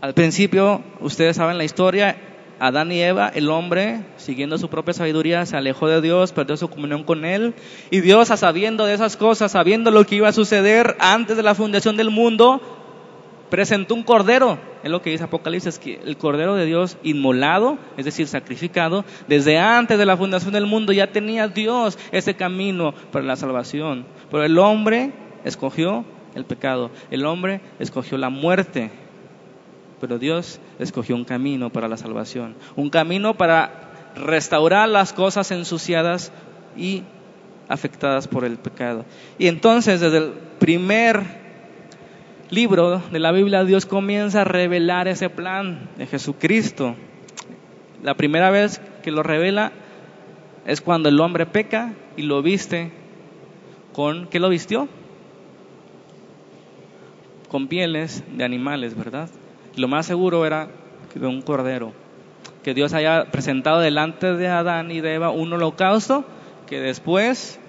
[0.00, 2.16] Al principio, ustedes saben la historia,
[2.60, 6.68] Adán y Eva, el hombre, siguiendo su propia sabiduría, se alejó de Dios, perdió su
[6.68, 7.54] comunión con Él.
[7.90, 11.54] Y Dios, sabiendo de esas cosas, sabiendo lo que iba a suceder antes de la
[11.54, 12.60] fundación del mundo,
[13.50, 14.58] presentó un cordero.
[14.82, 19.58] Es lo que dice Apocalipsis, que el cordero de Dios inmolado, es decir, sacrificado, desde
[19.58, 24.06] antes de la fundación del mundo ya tenía Dios ese camino para la salvación.
[24.30, 25.12] Pero el hombre
[25.44, 26.04] escogió
[26.34, 26.90] el pecado.
[27.10, 28.90] El hombre escogió la muerte,
[30.00, 36.32] pero Dios escogió un camino para la salvación, un camino para restaurar las cosas ensuciadas
[36.76, 37.02] y
[37.68, 39.04] afectadas por el pecado.
[39.38, 41.22] Y entonces desde el primer
[42.50, 46.94] libro de la Biblia Dios comienza a revelar ese plan de Jesucristo.
[48.02, 49.72] La primera vez que lo revela
[50.66, 52.92] es cuando el hombre peca y lo viste
[53.92, 54.88] con ¿qué lo vistió?
[57.54, 59.30] Con pieles de animales, ¿verdad?
[59.76, 60.70] Lo más seguro era
[61.14, 61.92] de un cordero,
[62.64, 66.24] que Dios haya presentado delante de Adán y de Eva un holocausto
[66.66, 67.60] que después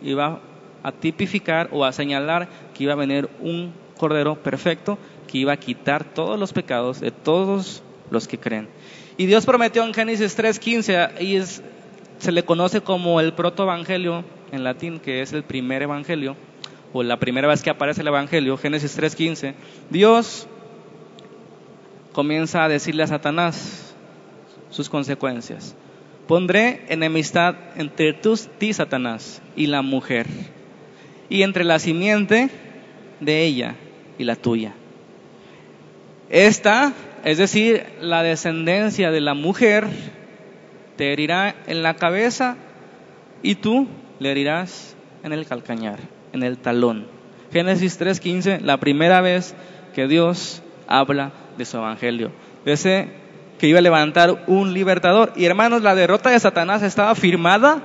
[0.00, 0.40] iba
[0.82, 5.58] a tipificar o a señalar que iba a venir un cordero perfecto que iba a
[5.58, 8.66] quitar todos los pecados de todos los que creen.
[9.18, 11.38] Y Dios prometió en Génesis 3:15 y
[12.18, 16.34] se le conoce como el protoevangelio en latín, que es el primer evangelio,
[16.92, 19.54] o la primera vez que aparece el Evangelio, Génesis 3.15,
[19.90, 20.46] Dios
[22.12, 23.94] comienza a decirle a Satanás
[24.70, 25.74] sus consecuencias.
[26.26, 30.26] Pondré enemistad entre tus, ti, Satanás, y la mujer,
[31.30, 32.50] y entre la simiente
[33.20, 33.76] de ella
[34.18, 34.74] y la tuya.
[36.28, 36.92] Esta,
[37.24, 39.86] es decir, la descendencia de la mujer,
[40.96, 42.56] te herirá en la cabeza
[43.42, 43.86] y tú
[44.18, 46.00] le herirás en el calcañar,
[46.32, 47.06] en el talón.
[47.52, 49.54] Génesis 3:15, la primera vez
[49.94, 52.30] que Dios habla de su evangelio,
[52.64, 53.08] ese
[53.58, 55.32] que iba a levantar un libertador.
[55.36, 57.82] Y hermanos, la derrota de Satanás estaba firmada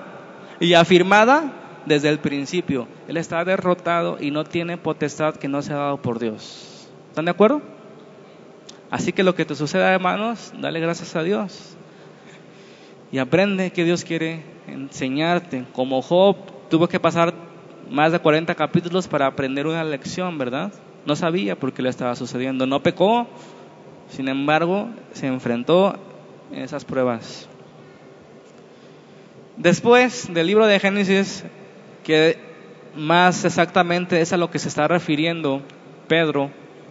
[0.59, 1.51] y afirmada
[1.85, 2.87] desde el principio.
[3.07, 6.87] Él está derrotado y no tiene potestad que no sea dado por Dios.
[7.09, 7.61] ¿Están de acuerdo?
[8.89, 11.75] Así que lo que te suceda, hermanos, dale gracias a Dios.
[13.11, 15.65] Y aprende que Dios quiere enseñarte.
[15.73, 16.37] Como Job
[16.69, 17.33] tuvo que pasar
[17.93, 20.73] más de 40 capítulos para aprender una lección, ¿verdad?
[21.05, 22.65] No sabía por qué le estaba sucediendo.
[22.65, 23.27] No pecó,
[24.09, 25.95] sin embargo, se enfrentó
[26.51, 27.47] en esas pruebas.
[29.57, 31.45] Después del libro de Génesis,
[32.03, 32.39] que
[32.95, 35.61] más exactamente es a lo que se está refiriendo
[36.07, 36.49] Pedro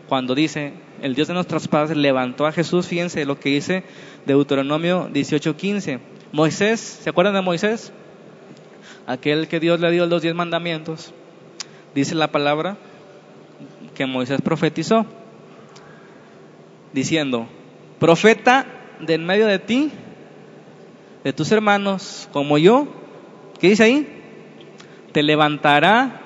[0.08, 3.82] cuando dice, el Dios de nuestros padres levantó a Jesús, fíjense lo que dice
[4.24, 5.98] Deuteronomio 18:15.
[6.30, 7.92] Moisés, ¿se acuerdan de Moisés?
[9.12, 11.12] Aquel que Dios le dio los diez mandamientos.
[11.94, 12.78] Dice la palabra
[13.94, 15.04] que Moisés profetizó,
[16.94, 17.46] diciendo,
[17.98, 18.64] profeta
[19.00, 19.92] de en medio de ti,
[21.24, 22.88] de tus hermanos, como yo,
[23.60, 24.08] ¿qué dice ahí?
[25.12, 26.22] Te levantará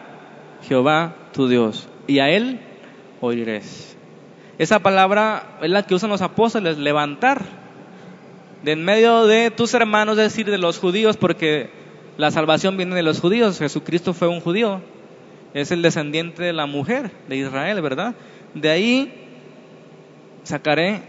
[0.68, 2.60] Jehová tu Dios, y a él
[3.20, 3.96] oirés.
[4.58, 7.42] Esa palabra es la que usan los apóstoles, levantar.
[8.62, 11.75] De en medio de tus hermanos, es decir, de los judíos, porque
[12.18, 13.58] la salvación viene de los judíos.
[13.58, 14.80] Jesucristo fue un judío.
[15.54, 18.14] Es el descendiente de la mujer de Israel, ¿verdad?
[18.54, 19.12] De ahí
[20.42, 21.02] sacaré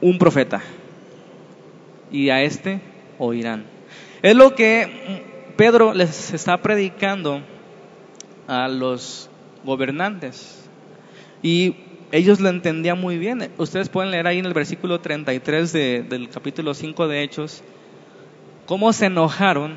[0.00, 0.62] un profeta.
[2.10, 2.80] Y a este
[3.18, 3.64] oirán.
[4.22, 5.22] Es lo que
[5.56, 7.40] Pedro les está predicando
[8.46, 9.30] a los
[9.64, 10.68] gobernantes.
[11.42, 11.76] Y
[12.10, 13.50] ellos lo entendían muy bien.
[13.58, 17.62] Ustedes pueden leer ahí en el versículo 33 del capítulo 5 de Hechos
[18.66, 19.76] cómo se enojaron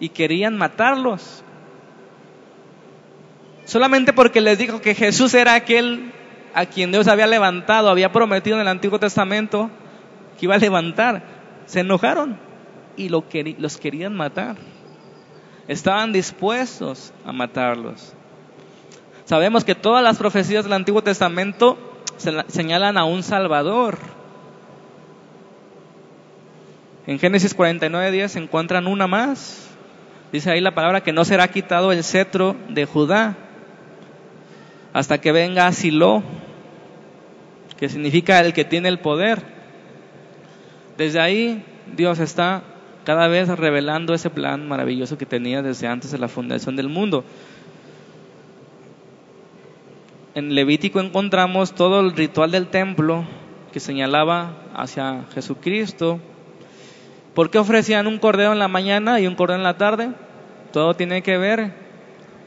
[0.00, 1.42] y querían matarlos.
[3.64, 6.12] Solamente porque les dijo que Jesús era aquel
[6.54, 9.70] a quien Dios había levantado, había prometido en el Antiguo Testamento
[10.38, 11.22] que iba a levantar.
[11.66, 12.38] Se enojaron
[12.96, 14.56] y los querían matar.
[15.68, 18.14] Estaban dispuestos a matarlos.
[19.24, 21.76] Sabemos que todas las profecías del Antiguo Testamento
[22.46, 23.98] señalan a un Salvador.
[27.06, 29.70] En Génesis 49.10 se encuentran una más.
[30.32, 33.36] Dice ahí la palabra que no será quitado el cetro de Judá
[34.92, 36.22] hasta que venga Silo,
[37.76, 39.42] que significa el que tiene el poder.
[40.96, 41.64] Desde ahí
[41.96, 42.62] Dios está
[43.04, 47.24] cada vez revelando ese plan maravilloso que tenía desde antes de la fundación del mundo
[50.36, 53.24] en Levítico encontramos todo el ritual del templo
[53.72, 56.20] que señalaba hacia Jesucristo.
[57.36, 60.08] ¿Por qué ofrecían un cordero en la mañana y un cordero en la tarde?
[60.72, 61.70] Todo tiene que ver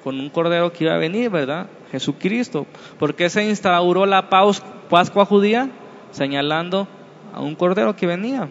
[0.04, 1.68] con un cordero que iba a venir, ¿verdad?
[1.92, 2.66] Jesucristo.
[2.98, 5.70] ¿Por qué se instauró la Pascua judía?
[6.10, 6.88] Señalando
[7.36, 8.50] a un cordero que venía.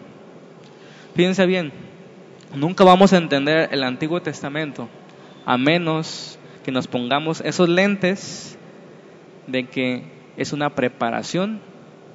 [1.13, 1.73] Fíjense bien,
[2.55, 4.87] nunca vamos a entender el Antiguo Testamento
[5.45, 8.57] a menos que nos pongamos esos lentes
[9.45, 10.05] de que
[10.37, 11.59] es una preparación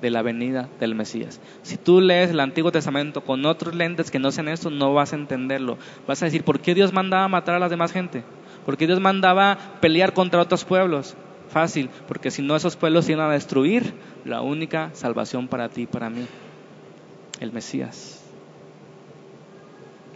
[0.04, 1.40] de la venida del Mesías.
[1.62, 5.14] Si tú lees el Antiguo Testamento con otros lentes que no sean estos, no vas
[5.14, 5.78] a entenderlo.
[6.06, 8.22] Vas a decir, ¿por qué Dios mandaba matar a la demás gente?
[8.66, 11.16] ¿Por qué Dios mandaba pelear contra otros pueblos?
[11.48, 13.94] Fácil, porque si no esos pueblos iban a destruir
[14.26, 16.26] la única salvación para ti y para mí,
[17.40, 18.22] el Mesías.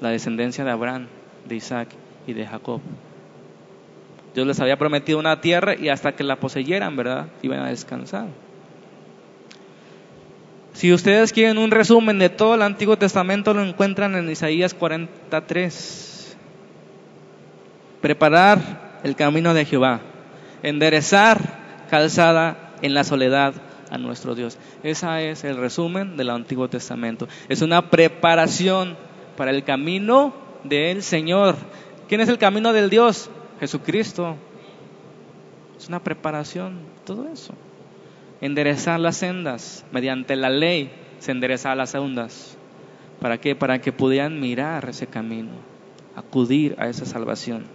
[0.01, 1.07] La descendencia de Abraham,
[1.49, 1.89] de Isaac
[2.27, 2.83] y de Jacob.
[4.35, 7.29] Dios les había prometido una tierra y hasta que la poseyeran, ¿verdad?
[7.41, 8.27] Iban a descansar.
[10.79, 16.37] Si ustedes quieren un resumen de todo el Antiguo Testamento, lo encuentran en Isaías 43.
[18.01, 20.03] Preparar el camino de Jehová,
[20.63, 23.55] enderezar calzada en la soledad
[23.91, 24.57] a nuestro Dios.
[24.85, 27.27] Ese es el resumen del Antiguo Testamento.
[27.49, 28.97] Es una preparación
[29.37, 31.57] para el camino del Señor.
[32.09, 33.31] ¿Quién es el camino del Dios?
[33.59, 34.37] Jesucristo.
[35.77, 37.53] Es una preparación, todo eso.
[38.41, 42.57] Enderezar las sendas, mediante la ley se enderezar las sendas.
[43.21, 43.57] ¿Para qué?
[43.57, 45.51] Para que pudieran mirar ese camino,
[46.15, 47.67] acudir a esa salvación.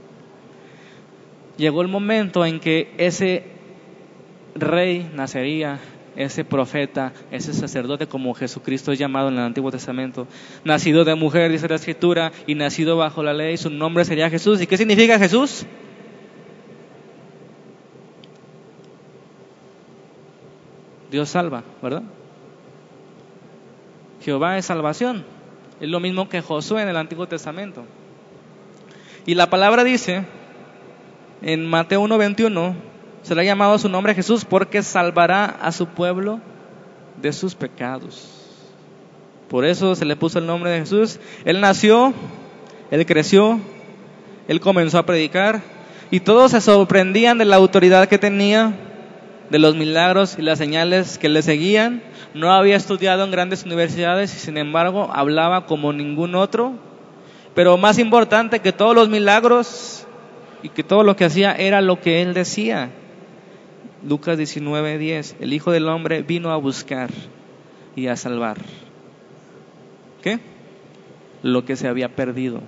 [1.57, 3.43] llegó el momento en que ese
[4.55, 5.79] rey nacería,
[6.15, 10.27] ese profeta, ese sacerdote como Jesucristo es llamado en el Antiguo Testamento,
[10.63, 14.61] nacido de mujer, dice la Escritura, y nacido bajo la ley, su nombre sería Jesús.
[14.61, 15.65] ¿Y qué significa Jesús?
[21.13, 22.01] Dios salva, ¿verdad?
[24.25, 25.23] Jehová es salvación.
[25.79, 27.83] Es lo mismo que Josué en el Antiguo Testamento.
[29.27, 30.25] Y la palabra dice
[31.43, 32.73] en Mateo 1:21,
[33.21, 36.39] se le ha llamado su nombre Jesús porque salvará a su pueblo
[37.21, 38.31] de sus pecados.
[39.49, 41.19] Por eso se le puso el nombre de Jesús.
[41.45, 42.11] Él nació,
[42.89, 43.59] él creció,
[44.47, 45.61] él comenzó a predicar
[46.09, 48.73] y todos se sorprendían de la autoridad que tenía,
[49.53, 52.01] de los milagros y las señales que le seguían.
[52.33, 56.73] No había estudiado en grandes universidades y sin embargo hablaba como ningún otro.
[57.53, 60.07] Pero más importante que todos los milagros
[60.63, 62.89] y que todo lo que hacía era lo que él decía.
[64.03, 67.11] Lucas 19:10, el Hijo del Hombre vino a buscar
[67.95, 68.57] y a salvar.
[70.23, 70.39] ¿Qué?
[71.43, 72.61] Lo que se había perdido.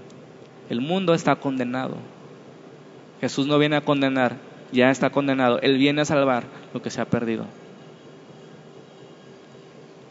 [0.69, 1.97] El mundo está condenado.
[3.21, 4.37] Jesús no viene a condenar,
[4.75, 5.59] ya está condenado.
[5.61, 7.45] Él viene a salvar lo que se ha perdido.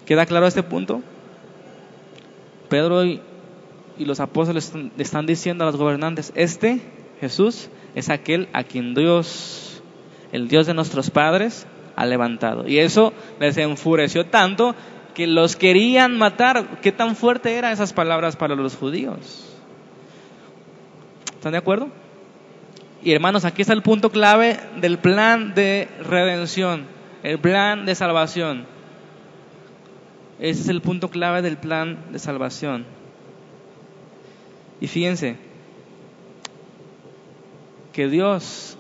[0.07, 1.03] ¿Queda claro este punto?
[2.69, 3.21] Pedro y,
[3.99, 6.81] los apóstoles le están diciendo a los gobernantes, este
[7.21, 9.83] Jesús es aquel a quien Dios,
[10.33, 12.67] el Dios de nuestros padres, ha levantado.
[12.67, 14.75] Y eso les enfureció tanto
[15.15, 16.81] que los querían matar.
[16.81, 19.45] ¿Qué tan fuerte eran esas palabras para los judíos?
[21.37, 21.89] ¿Están de acuerdo?
[23.05, 26.87] Y hermanos, aquí está el punto clave del plan de redención,
[27.23, 28.65] el plan de salvación.
[30.41, 32.87] Ese es el punto clave del plan de salvación.
[34.81, 35.37] Y fíjense,
[37.93, 38.79] que Dios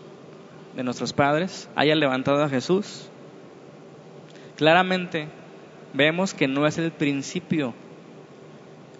[0.74, 3.10] de nuestros padres haya levantado a Jesús,
[4.56, 5.28] claramente
[5.92, 7.74] vemos que no es el principio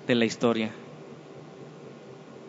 [0.06, 0.70] de la historia,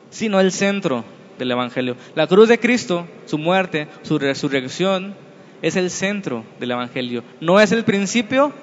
[0.09, 1.05] sino el centro
[1.37, 1.95] del Evangelio.
[2.15, 5.15] La cruz de Cristo, su muerte, su resurrección,
[5.61, 7.23] es el centro del Evangelio.
[7.41, 8.53] No es el principio,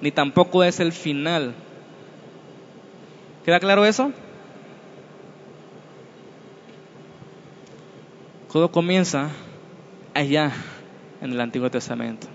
[0.00, 1.54] ni tampoco es el final.
[3.44, 4.12] ¿Queda claro eso?
[8.52, 9.30] Todo comienza
[10.14, 10.52] allá
[11.20, 12.26] en el Antiguo Testamento,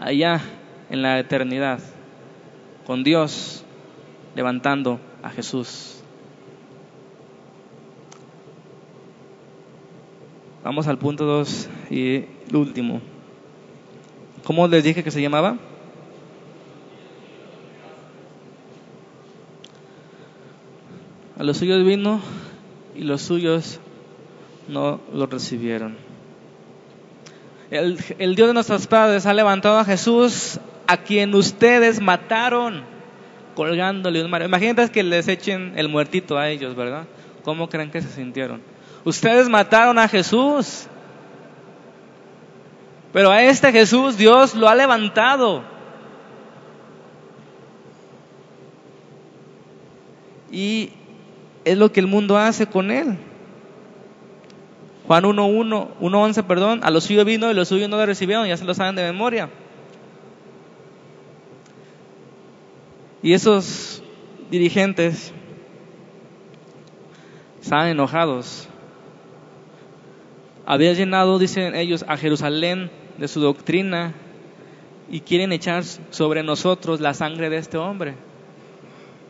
[0.00, 0.40] allá
[0.90, 1.78] en la eternidad,
[2.84, 3.64] con Dios
[4.34, 5.95] levantando a Jesús.
[10.66, 13.00] Vamos al punto 2 y el último.
[14.42, 15.58] ¿Cómo les dije que se llamaba?
[21.38, 22.20] A los suyos vino
[22.96, 23.78] y los suyos
[24.66, 25.94] no lo recibieron.
[27.70, 32.82] El, Dios de nuestros padres ha levantado a Jesús a quien ustedes mataron
[33.54, 34.48] colgándole un mario.
[34.48, 37.04] Imagínate que les echen el muertito a ellos, ¿verdad?
[37.44, 38.60] ¿Cómo creen que se sintieron?
[39.06, 40.88] Ustedes mataron a Jesús.
[43.12, 45.62] Pero a este Jesús Dios lo ha levantado.
[50.50, 50.90] Y
[51.64, 53.16] es lo que el mundo hace con él.
[55.06, 58.56] Juan 1.1, 1.11, perdón, a los suyos vino y los suyos no le recibieron, ya
[58.56, 59.50] se lo saben de memoria.
[63.22, 64.02] Y esos
[64.50, 65.32] dirigentes
[67.62, 68.68] estaban enojados.
[70.66, 74.14] Había llenado, dicen ellos, a Jerusalén de su doctrina
[75.08, 78.14] y quieren echar sobre nosotros la sangre de este hombre.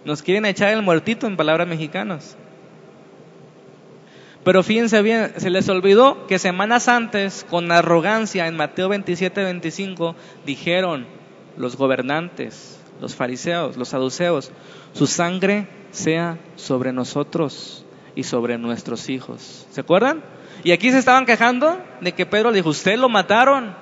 [0.06, 2.38] Nos quieren echar el muertito en palabras mexicanas.
[4.44, 10.14] Pero fíjense bien, se les olvidó que semanas antes, con arrogancia, en Mateo 27, 25,
[10.46, 11.06] dijeron
[11.58, 14.52] los gobernantes, los fariseos, los saduceos,
[14.94, 17.85] su sangre sea sobre nosotros
[18.16, 19.66] y sobre nuestros hijos.
[19.70, 20.24] ¿Se acuerdan?
[20.64, 23.76] Y aquí se estaban quejando de que Pedro dijo, usted lo mataron.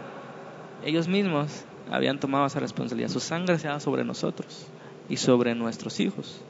[0.85, 3.09] Ellos mismos habían tomado esa responsabilidad.
[3.09, 4.67] Su sangre sea sobre nosotros
[5.09, 6.43] y sobre nuestros hijos.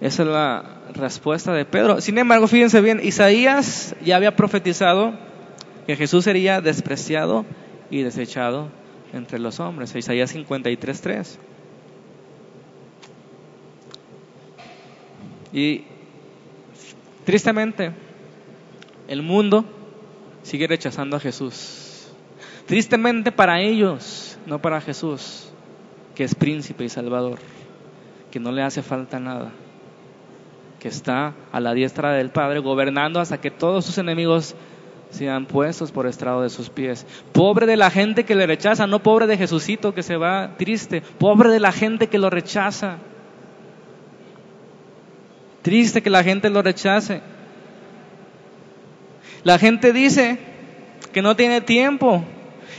[0.00, 2.00] Esa es la respuesta de Pedro.
[2.00, 5.12] Sin embargo, fíjense bien, Isaías ya había profetizado
[5.86, 7.44] que Jesús sería despreciado
[7.90, 8.68] y desechado
[9.12, 9.94] entre los hombres.
[9.94, 11.38] Isaías 53.3.
[15.52, 15.84] Y
[17.24, 17.92] tristemente,
[19.08, 19.64] el mundo
[20.42, 22.08] sigue rechazando a Jesús.
[22.66, 25.50] Tristemente para ellos, no para Jesús,
[26.14, 27.38] que es príncipe y salvador,
[28.30, 29.50] que no le hace falta nada.
[30.78, 34.56] que está a la diestra del Padre, gobernando hasta que todos sus enemigos
[35.10, 37.06] sean puestos por estrado de sus pies.
[37.32, 41.02] Pobre de la gente que le rechaza, no pobre de Jesucito que se va triste,
[41.18, 42.96] pobre de la gente que lo rechaza.
[45.62, 47.20] Triste que la gente lo rechace.
[49.44, 50.38] La gente dice
[51.12, 52.24] que no tiene tiempo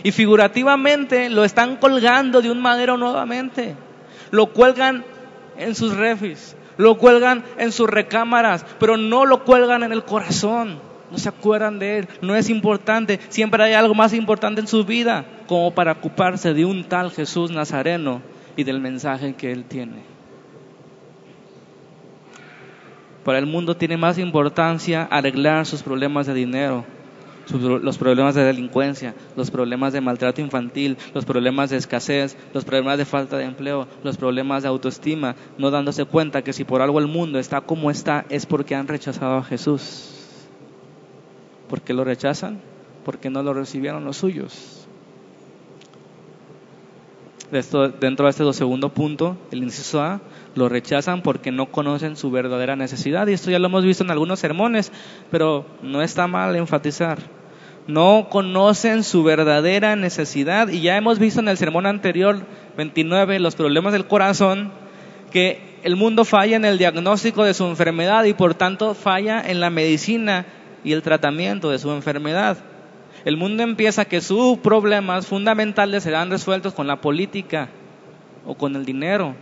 [0.04, 3.76] y figurativamente lo están colgando de un madero nuevamente.
[4.32, 5.04] Lo cuelgan
[5.58, 10.80] en sus refis, lo cuelgan en sus recámaras, pero no lo cuelgan en el corazón.
[11.12, 13.20] No se acuerdan de él, no es importante.
[13.28, 17.52] Siempre hay algo más importante en su vida como para ocuparse de un tal Jesús
[17.52, 18.22] Nazareno
[18.56, 20.11] y del mensaje que él tiene.
[23.24, 26.86] Para el mundo tiene más importancia arreglar sus problemas de dinero,
[27.54, 32.98] los problemas de delincuencia, los problemas de maltrato infantil, los problemas de escasez, los problemas
[32.98, 37.00] de falta de empleo, los problemas de autoestima, no dándose cuenta que si por algo
[37.00, 40.10] el mundo está como está es porque han rechazado a Jesús.
[41.70, 42.60] ¿Por qué lo rechazan?
[43.06, 44.81] Porque no lo recibieron los suyos.
[47.52, 50.22] Dentro de este segundo punto, el inciso A,
[50.56, 53.28] lo rechazan porque no conocen su verdadera necesidad.
[53.28, 54.92] Y esto ya lo hemos visto en algunos sermones,
[55.30, 57.20] pero no está mal enfatizar.
[57.88, 60.70] No conocen su verdadera necesidad.
[60.70, 62.46] Y ya hemos visto en el sermón anterior,
[62.78, 64.72] 29, los problemas del corazón,
[65.30, 69.60] que el mundo falla en el diagnóstico de su enfermedad y por tanto falla en
[69.60, 70.46] la medicina
[70.84, 72.58] y el tratamiento de su enfermedad.
[73.26, 77.70] El mundo empieza que sus problemas fundamentales serán resueltos con la política
[78.46, 79.36] o con el dinero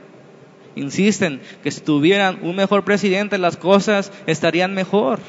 [0.75, 5.19] insisten que si tuvieran un mejor presidente las cosas estarían mejor.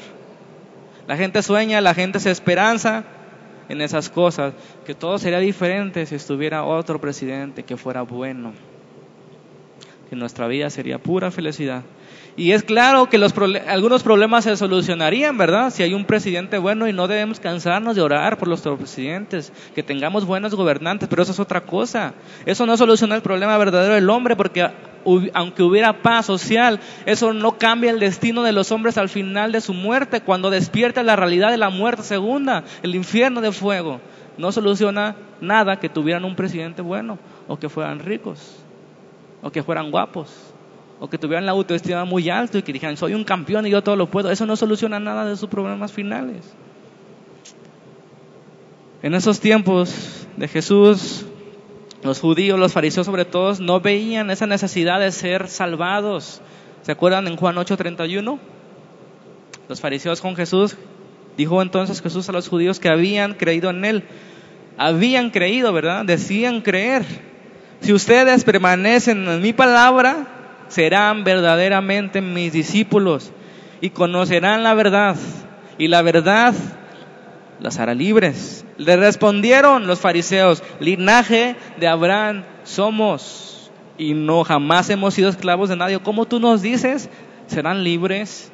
[1.07, 3.03] La gente sueña, la gente se esperanza
[3.69, 4.53] en esas cosas,
[4.85, 8.53] que todo sería diferente si estuviera otro presidente que fuera bueno,
[10.09, 11.83] que nuestra vida sería pura felicidad.
[12.37, 13.33] Y es claro que los
[13.67, 15.69] algunos problemas se solucionarían, ¿verdad?
[15.69, 19.83] Si hay un presidente bueno y no debemos cansarnos de orar por los presidentes, que
[19.83, 22.13] tengamos buenos gobernantes, pero eso es otra cosa.
[22.45, 24.69] Eso no soluciona el problema verdadero del hombre porque
[25.33, 29.59] aunque hubiera paz social, eso no cambia el destino de los hombres al final de
[29.61, 33.99] su muerte, cuando despierta la realidad de la muerte segunda, el infierno de fuego.
[34.37, 38.57] No soluciona nada que tuvieran un presidente bueno, o que fueran ricos,
[39.41, 40.50] o que fueran guapos,
[41.03, 43.81] o que tuvieran la autoestima muy alta y que dijeran, soy un campeón y yo
[43.81, 44.29] todo lo puedo.
[44.29, 46.53] Eso no soluciona nada de sus problemas finales.
[49.01, 51.25] En esos tiempos de Jesús,
[52.03, 56.39] los judíos, los fariseos sobre todo, no veían esa necesidad de ser salvados.
[56.83, 58.37] ¿Se acuerdan en Juan 8:31?
[59.67, 60.77] Los fariseos con Jesús,
[61.35, 64.03] dijo entonces Jesús a los judíos que habían creído en Él.
[64.77, 66.05] Habían creído, ¿verdad?
[66.05, 67.03] Decían creer.
[67.79, 70.40] Si ustedes permanecen en mi palabra,
[70.71, 73.31] serán verdaderamente mis discípulos
[73.81, 75.17] y conocerán la verdad.
[75.77, 76.53] Y la verdad
[77.59, 78.65] las hará libres.
[78.77, 85.75] Le respondieron los fariseos, linaje de Abraham somos y no jamás hemos sido esclavos de
[85.75, 85.99] nadie.
[85.99, 87.09] ¿Cómo tú nos dices?
[87.47, 88.51] ¿Serán libres?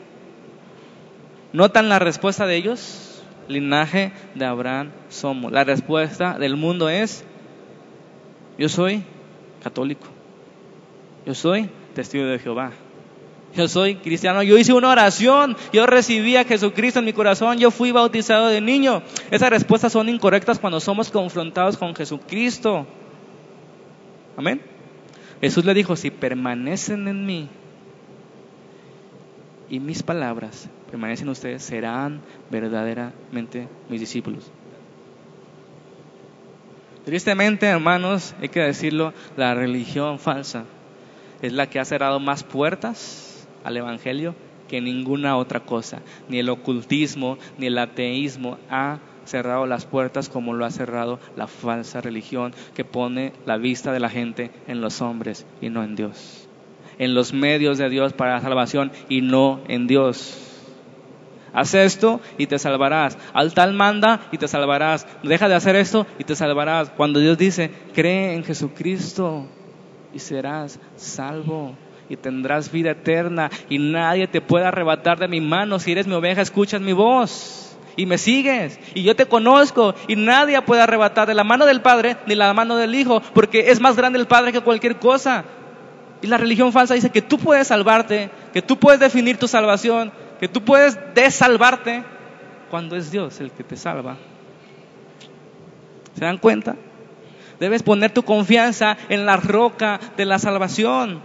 [1.54, 3.24] ¿Notan la respuesta de ellos?
[3.48, 5.52] Linaje de Abraham somos.
[5.52, 7.24] La respuesta del mundo es,
[8.58, 9.04] yo soy
[9.64, 10.08] católico.
[11.26, 12.72] Yo soy testigo de Jehová.
[13.56, 14.44] Yo soy cristiano.
[14.44, 15.58] Yo hice una oración.
[15.74, 17.58] Yo recibí a Jesucristo en mi corazón.
[17.58, 19.02] Yo fui bautizado de niño.
[19.32, 22.86] Esas respuestas son incorrectas cuando somos confrontados con Jesucristo.
[24.38, 24.62] Amén.
[25.42, 27.50] Jesús le dijo, si permanecen en mí
[29.70, 32.22] y mis palabras permanecen ustedes, serán
[32.52, 34.52] verdaderamente mis discípulos.
[37.06, 40.66] Tristemente, hermanos, hay que decirlo, la religión falsa
[41.42, 44.36] es la que ha cerrado más puertas al Evangelio
[44.68, 46.02] que ninguna otra cosa.
[46.28, 51.48] Ni el ocultismo, ni el ateísmo ha cerrado las puertas como lo ha cerrado la
[51.48, 55.96] falsa religión que pone la vista de la gente en los hombres y no en
[55.96, 56.48] Dios.
[56.98, 60.44] En los medios de Dios para la salvación y no en Dios.
[61.54, 63.18] Haz esto y te salvarás.
[63.34, 65.08] Al tal manda y te salvarás.
[65.24, 66.90] Deja de hacer esto y te salvarás.
[66.92, 69.48] Cuando Dios dice, cree en Jesucristo
[70.14, 71.76] y serás salvo
[72.10, 75.80] y tendrás vida eterna y nadie te puede arrebatar de mi mano.
[75.80, 80.16] Si eres mi oveja, escuchas mi voz y me sigues y yo te conozco y
[80.16, 83.82] nadie puede arrebatar de la mano del Padre ni la mano del Hijo porque es
[83.82, 85.44] más grande el Padre que cualquier cosa.
[86.22, 90.12] Y la religión falsa dice que tú puedes salvarte, que tú puedes definir tu salvación,
[90.40, 92.04] que tú puedes desalvarte
[92.70, 94.18] cuando es Dios el que te salva.
[96.16, 96.76] ¿Se dan cuenta?
[97.60, 101.22] Debes poner tu confianza en la roca de la salvación.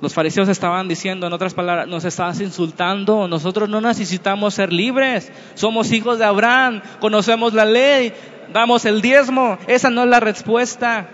[0.00, 5.32] Los fariseos estaban diciendo, en otras palabras, nos estás insultando, nosotros no necesitamos ser libres,
[5.54, 8.12] somos hijos de Abraham, conocemos la ley,
[8.52, 11.08] damos el diezmo, esa no es la respuesta.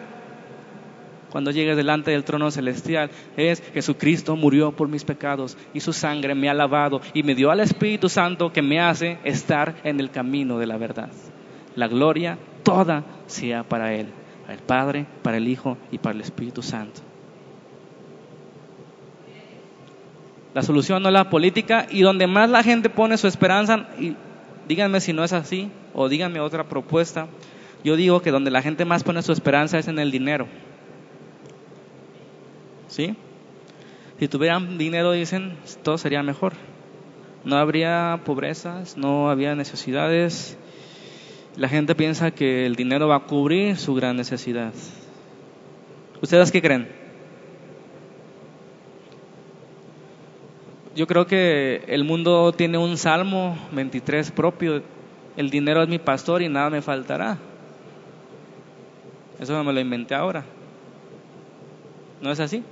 [1.30, 6.34] Cuando llegues delante del trono celestial es Jesucristo murió por mis pecados y su sangre
[6.36, 10.12] me ha lavado y me dio al Espíritu Santo que me hace estar en el
[10.12, 11.10] camino de la verdad.
[11.76, 14.08] La gloria toda sea para Él,
[14.42, 17.00] para el Padre, para el Hijo y para el Espíritu Santo.
[20.54, 24.14] La solución no es la política y donde más la gente pone su esperanza, y
[24.68, 27.26] díganme si no es así o díganme otra propuesta,
[27.82, 30.46] yo digo que donde la gente más pone su esperanza es en el dinero.
[32.88, 33.16] ¿Sí?
[34.18, 36.52] Si tuvieran dinero, dicen, todo sería mejor.
[37.44, 40.56] No habría pobrezas, no habría necesidades.
[41.56, 44.72] La gente piensa que el dinero va a cubrir su gran necesidad.
[46.20, 47.04] ¿Ustedes qué creen?
[50.94, 54.82] yo creo que el mundo tiene un salmo 23 propio.
[55.36, 57.38] El dinero es mi pastor y nada me faltará.
[59.40, 60.44] Eso no me lo inventé ahora.
[62.20, 62.62] ¿No es así?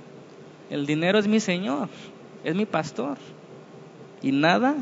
[0.69, 1.89] El dinero es mi Señor,
[2.43, 3.17] es mi pastor.
[4.21, 4.75] Y nada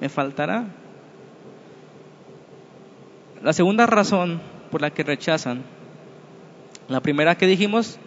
[0.00, 0.66] me faltará.
[3.42, 4.40] La segunda razón
[4.70, 5.62] por la que rechazan,
[6.88, 7.98] la primera que dijimos,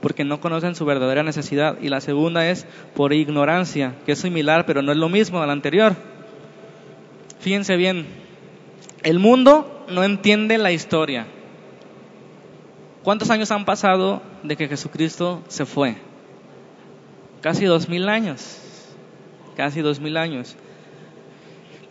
[0.00, 1.78] porque no conocen su verdadera necesidad.
[1.80, 5.50] Y la segunda es por ignorancia, que es similar, pero no es lo mismo al
[5.50, 5.96] anterior.
[7.40, 8.06] Fíjense bien,
[9.02, 11.26] el mundo no entiende la historia.
[13.02, 15.96] ¿Cuántos años han pasado de que Jesucristo se fue?
[17.40, 18.58] Casi dos mil años.
[19.56, 20.56] Casi dos mil años.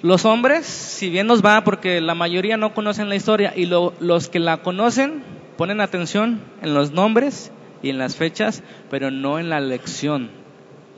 [0.02, 4.30] Los hombres, si bien nos va, porque la mayoría no conocen la historia, y los
[4.30, 5.24] que la conocen
[5.58, 10.30] ponen atención en los nombres y en las fechas, pero no en la lección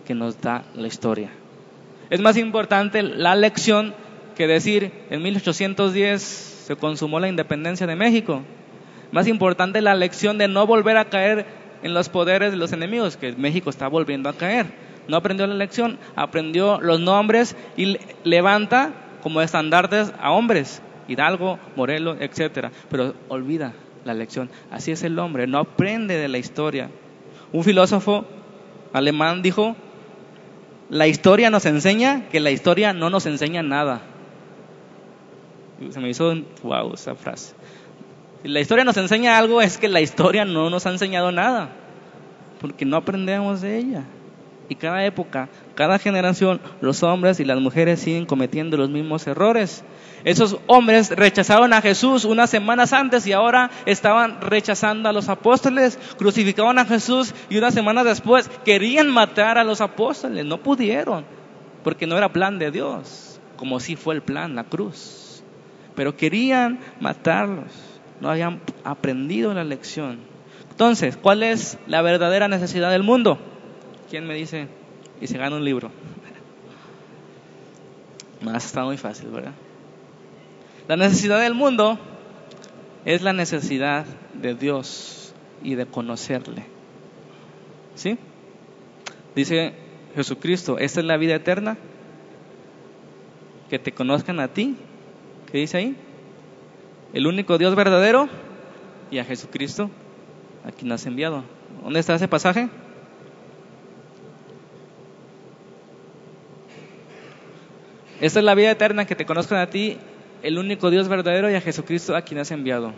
[0.05, 1.29] que nos da la historia.
[2.09, 3.93] Es más importante la lección
[4.35, 8.41] que decir en 1810 se consumó la independencia de México.
[9.11, 11.45] Más importante la lección de no volver a caer
[11.83, 14.65] en los poderes de los enemigos, que México está volviendo a caer.
[15.10, 18.93] No aprendió la lección, aprendió los nombres y levanta
[19.24, 23.74] como estandartes a hombres, Hidalgo, Morelos, etcétera, pero olvida
[24.05, 24.51] la lección.
[24.70, 26.91] Así es el hombre, no aprende de la historia.
[27.51, 28.26] Un filósofo
[28.93, 29.76] alemán dijo,
[30.91, 34.01] la historia nos enseña que la historia no nos enseña nada.
[35.89, 37.55] Se me hizo, wow, esa frase.
[38.43, 41.70] Si la historia nos enseña algo, es que la historia no nos ha enseñado nada,
[42.62, 44.03] porque no aprendemos de ella.
[44.70, 49.84] Y cada época, cada generación, los hombres y las mujeres siguen cometiendo los mismos errores.
[50.24, 55.97] Esos hombres rechazaron a Jesús unas semanas antes y ahora estaban rechazando a los apóstoles,
[56.20, 61.26] crucificaron a Jesús y unas semanas después querían matar a los apóstoles, no pudieron,
[61.84, 65.43] porque no era plan de Dios, como si fue el plan, la cruz.
[65.95, 67.72] Pero querían matarlos,
[68.22, 70.20] no habían aprendido la lección.
[70.70, 73.39] Entonces, ¿cuál es la verdadera necesidad del mundo?
[74.10, 74.68] ¿Quién me dice?
[75.22, 75.91] Y se gana un libro.
[78.41, 79.53] Más está muy fácil, ¿verdad?
[80.88, 81.99] La necesidad del mundo
[83.05, 86.64] es la necesidad de Dios y de conocerle.
[87.95, 88.18] ¿Sí?
[89.36, 89.74] Dice
[90.16, 91.78] Jesucristo, esta es la vida eterna,
[93.70, 94.76] que te conozcan a ti.
[95.51, 95.95] ¿Qué dice ahí?
[97.14, 98.28] El único Dios verdadero
[99.12, 99.91] y a Jesucristo,
[100.66, 101.43] a quien has enviado.
[101.84, 102.70] ¿Dónde está ese pasaje?
[108.22, 109.97] Esta es la vida eterna, que te conozcan a ti,
[110.43, 112.93] el único Dios verdadero, y a Jesucristo a quien has enviado.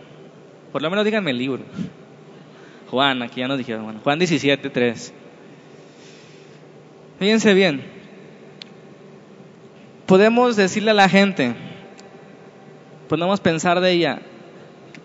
[0.72, 1.64] Por lo menos díganme el libro.
[2.90, 5.14] Juan, aquí ya nos dijeron, Juan 17, 3.
[7.20, 7.84] Fíjense bien,
[10.08, 11.54] podemos decirle a la gente,
[13.08, 14.20] podemos pensar de ella,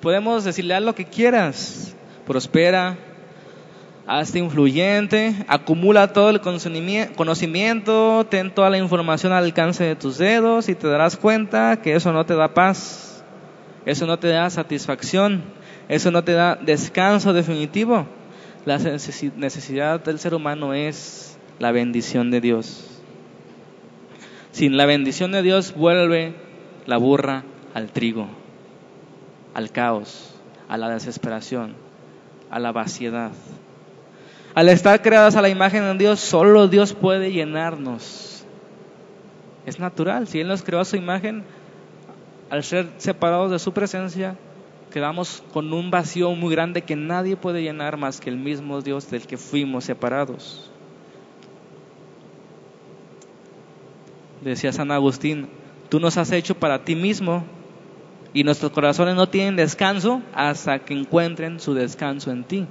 [0.01, 1.95] podemos decirle a lo que quieras,
[2.27, 2.97] prospera,
[4.07, 10.69] hazte influyente, acumula todo el conocimiento, ten toda la información al alcance de tus dedos
[10.69, 13.25] y te darás cuenta que eso no te da paz,
[13.85, 15.43] eso no te da satisfacción,
[15.89, 18.07] eso no te da descanso definitivo.
[18.65, 23.01] La necesidad del ser humano es la bendición de Dios.
[24.51, 26.35] Sin la bendición de Dios vuelve
[26.87, 27.45] la burra
[27.75, 28.29] al trigo,
[29.55, 30.35] al caos,
[30.69, 31.75] a la desesperación,
[32.51, 33.33] a la vaciedad.
[34.57, 38.43] Al estar creadas a la imagen de Dios, solo Dios puede llenarnos.
[39.67, 41.45] Es natural, si Él nos creó a su imagen,
[42.49, 44.35] al ser separados de su presencia,
[44.91, 49.11] quedamos con un vacío muy grande que nadie puede llenar más que el mismo Dios
[49.11, 50.71] del que fuimos separados.
[54.41, 55.51] Decía San Agustín,
[55.91, 57.45] tú nos has hecho para ti mismo
[58.33, 62.67] y nuestros corazones no tienen descanso hasta que encuentren su descanso en ti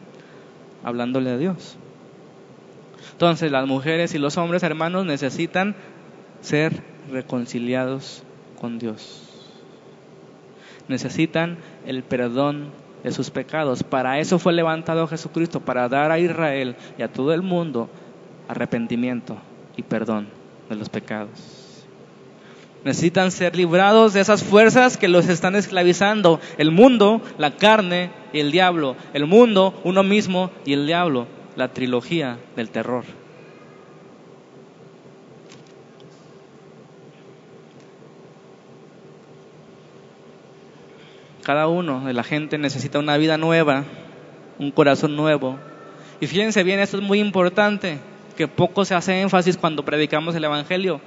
[0.86, 1.76] hablándole a Dios.
[3.12, 5.76] Entonces las mujeres y los hombres hermanos necesitan
[6.42, 8.24] ser reconciliados
[8.62, 9.24] con Dios.
[10.88, 11.58] Necesitan
[11.88, 12.70] el perdón
[13.04, 13.84] de sus pecados.
[13.84, 17.90] Para eso fue levantado Jesucristo, para dar a Israel y a todo el mundo
[18.48, 19.38] arrepentimiento
[19.76, 20.28] y perdón
[20.70, 21.64] de los pecados.
[22.86, 26.40] Necesitan ser librados de esas fuerzas que los están esclavizando.
[26.60, 28.96] El mundo, la carne y el diablo.
[29.12, 31.26] El mundo, uno mismo y el diablo.
[31.56, 33.04] La trilogía del terror.
[41.42, 43.84] Cada uno de la gente necesita una vida nueva,
[44.60, 45.58] un corazón nuevo.
[46.20, 47.98] Y fíjense bien, esto es muy importante,
[48.38, 51.02] que poco se hace énfasis cuando predicamos el Evangelio.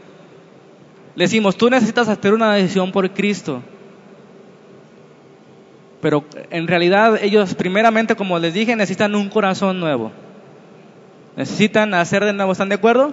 [1.18, 3.60] Le decimos, tú necesitas hacer una decisión por Cristo.
[6.00, 10.12] Pero en realidad ellos primeramente, como les dije, necesitan un corazón nuevo.
[11.34, 13.12] Necesitan hacer de nuevo, ¿están de acuerdo?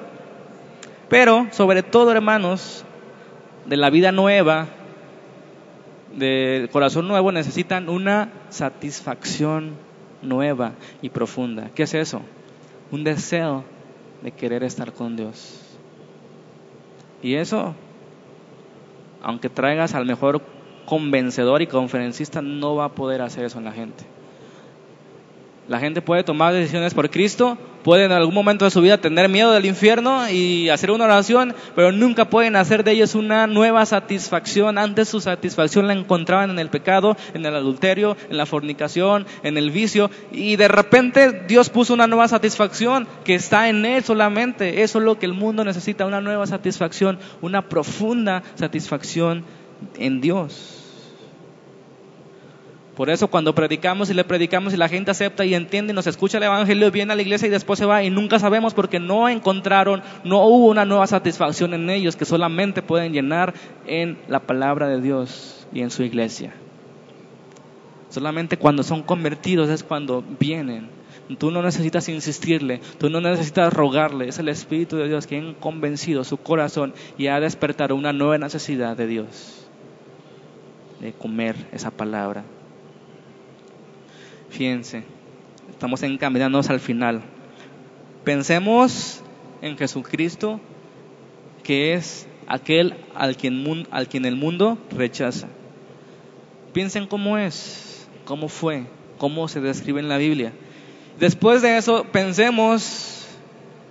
[1.09, 2.85] Pero sobre todo, hermanos,
[3.65, 4.67] de la vida nueva,
[6.15, 9.71] del corazón nuevo necesitan una satisfacción
[10.21, 11.71] nueva y profunda.
[11.73, 12.21] ¿Qué es eso?
[12.91, 13.63] Un deseo
[14.21, 15.59] de querer estar con Dios.
[17.23, 17.73] Y eso,
[19.26, 20.43] aunque traigas al mejor
[20.86, 24.05] convencedor y conferencista, no va a poder hacer eso en la gente.
[25.68, 29.30] La gente puede tomar decisiones por Cristo, puede en algún momento de su vida tener
[29.30, 33.84] miedo del infierno y hacer una oración, pero nunca pueden hacer de ellos una nueva
[33.88, 34.78] satisfacción.
[34.78, 39.57] Antes su satisfacción la encontraban en el pecado, en el adulterio, en la fornicación, en
[39.57, 44.84] el vicio, y de repente Dios puso una nueva satisfacción que está en Él solamente.
[44.84, 49.43] Eso es lo que el mundo necesita, una nueva satisfacción, una profunda satisfacción
[49.97, 50.74] en Dios.
[52.95, 56.07] Por eso cuando predicamos y le predicamos y la gente acepta y entiende y nos
[56.07, 59.01] escucha el Evangelio, viene a la iglesia y después se va y nunca sabemos porque
[59.01, 63.53] no encontraron, no hubo una nueva satisfacción en ellos que solamente pueden llenar
[63.85, 66.53] en la palabra de Dios y en su iglesia.
[68.09, 70.87] Solamente cuando son convertidos es cuando vienen.
[71.37, 75.53] Tú no necesitas insistirle, tú no necesitas rogarle, es el Espíritu de Dios quien ha
[75.59, 79.67] convencido su corazón y ha despertado una nueva necesidad de Dios,
[81.01, 82.45] de comer esa palabra.
[84.55, 85.03] Fíjense,
[85.69, 87.21] estamos encaminándonos al final.
[88.23, 89.21] Pensemos
[89.61, 90.61] en Jesucristo,
[91.61, 95.49] que es aquel al quien, al quien el mundo rechaza.
[96.71, 98.85] Piensen cómo es, cómo fue,
[99.17, 100.53] cómo se describe en la Biblia.
[101.19, 103.27] Después de eso, pensemos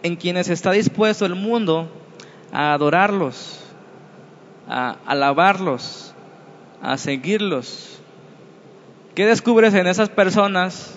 [0.02, 1.90] en quienes está dispuesto el mundo
[2.52, 3.60] a adorarlos,
[4.66, 6.14] a alabarlos,
[6.80, 8.00] a seguirlos
[9.14, 10.92] ¿Qué descubres en esas personas,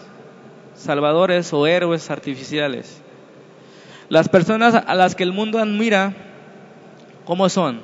[0.73, 2.99] salvadores o héroes artificiales?
[4.09, 6.15] Las personas a las que el mundo admira,
[7.25, 7.81] ¿cómo son?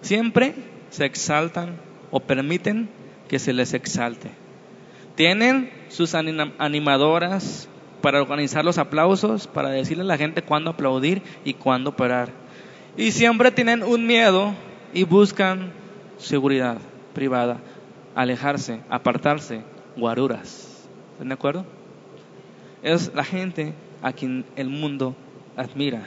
[0.00, 0.54] Siempre
[0.88, 1.76] se exaltan
[2.10, 2.88] o permiten
[3.28, 4.32] que se les exalte.
[5.14, 7.68] Tienen sus animadoras
[8.00, 12.30] para organizar los aplausos, para decirle a la gente cuándo aplaudir y cuándo parar.
[12.96, 14.54] Y siempre tienen un miedo
[14.92, 15.70] y buscan
[16.18, 16.78] seguridad
[17.14, 17.60] privada
[18.14, 19.62] alejarse, apartarse,
[19.96, 20.88] guaruras.
[21.12, 21.64] ¿Están de acuerdo?
[22.82, 25.14] Es la gente a quien el mundo
[25.56, 26.02] admira.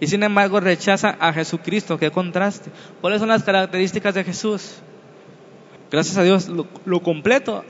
[0.00, 1.98] Y sin embargo rechaza a Jesucristo.
[1.98, 2.70] ¿Qué contraste?
[3.00, 4.80] ¿Cuáles son las características de Jesús?
[5.90, 7.64] Gracias a Dios, lo, completo,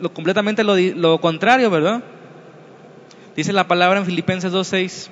[0.00, 2.02] lo completamente lo, lo contrario, ¿verdad?
[3.36, 5.08] Dice la palabra en Filipenses 2.6,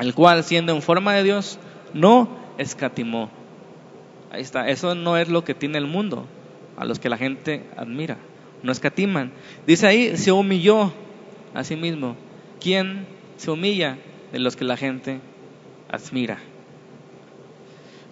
[0.00, 1.58] el cual siendo en forma de Dios,
[1.92, 2.28] no
[2.58, 3.30] escatimó.
[4.32, 6.26] Ahí está, eso no es lo que tiene el mundo
[6.76, 8.18] a los que la gente admira,
[8.62, 9.32] no escatiman.
[9.66, 10.92] Dice ahí, se humilló
[11.54, 12.16] a sí mismo.
[12.60, 13.06] ¿Quién
[13.36, 13.98] se humilla?
[14.32, 15.20] De los que la gente
[15.88, 16.38] admira.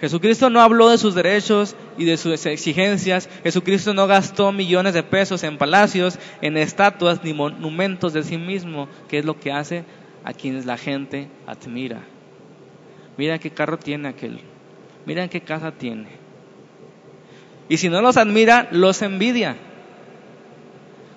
[0.00, 3.28] Jesucristo no habló de sus derechos y de sus exigencias.
[3.44, 8.88] Jesucristo no gastó millones de pesos en palacios, en estatuas ni monumentos de sí mismo,
[9.08, 9.84] que es lo que hace
[10.24, 12.00] a quienes la gente admira.
[13.16, 14.40] Mira qué carro tiene aquel.
[15.06, 16.21] Mira qué casa tiene.
[17.72, 19.56] Y si no los admira, los envidia.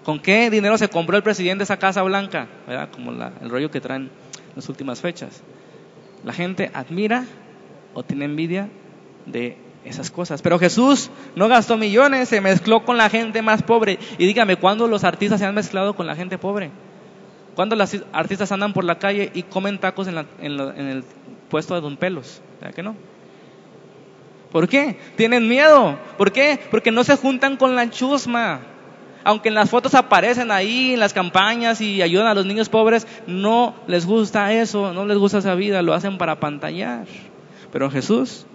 [0.05, 2.47] ¿Con qué dinero se compró el presidente esa Casa Blanca?
[2.65, 2.87] ¿Verdad?
[2.93, 4.09] Como el rollo que traen en
[4.55, 5.43] las últimas fechas.
[6.23, 7.25] La gente admira
[7.93, 8.69] o tiene envidia
[9.25, 10.41] de esas cosas.
[10.41, 13.99] Pero Jesús no gastó millones, se mezcló con la gente más pobre.
[14.17, 16.71] Y dígame, ¿cuándo los artistas se han mezclado con la gente pobre?
[17.53, 21.03] ¿Cuándo los artistas andan por la calle y comen tacos en, el
[21.49, 22.95] puesto de Don Pelos, ¿verdad que no?
[24.55, 24.95] ¿Por qué?
[25.17, 25.99] Tienen miedo.
[26.17, 26.57] ¿Por qué?
[26.71, 28.61] Porque no se juntan con la chusma.
[29.25, 33.05] Aunque en las fotos aparecen ahí, en las campañas y ayudan a los niños pobres,
[33.27, 37.05] no les gusta eso, no les gusta esa vida, lo hacen para pantallar.
[37.73, 38.45] Pero Jesús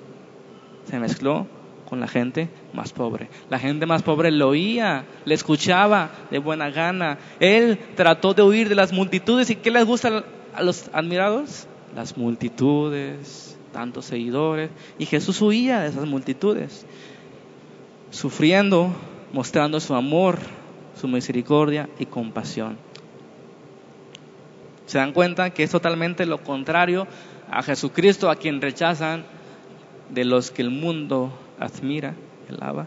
[0.85, 1.47] se mezcló
[1.87, 3.29] con la gente más pobre.
[3.51, 7.19] La gente más pobre lo oía, le escuchaba de buena gana.
[7.41, 9.51] Él trató de huir de las multitudes.
[9.51, 10.25] ¿Y qué les gusta
[10.55, 11.67] a los admirados?
[11.95, 14.71] Las multitudes, tantos seguidores.
[14.99, 16.87] Y Jesús huía de esas multitudes,
[18.11, 18.93] sufriendo,
[19.33, 20.39] mostrando su amor,
[21.01, 22.77] su misericordia y compasión.
[24.87, 27.07] Se dan cuenta que es totalmente lo contrario
[27.51, 29.25] a Jesucristo, a quien rechazan
[30.11, 32.15] de los que el mundo admira,
[32.49, 32.87] alaba.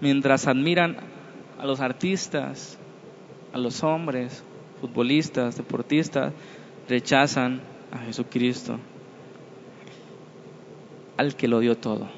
[0.00, 0.96] Mientras admiran
[1.58, 2.78] a los artistas,
[3.52, 4.42] a los hombres,
[4.80, 6.32] futbolistas, deportistas,
[6.88, 7.60] rechazan
[7.92, 8.78] a Jesucristo,
[11.16, 12.08] al que lo dio todo.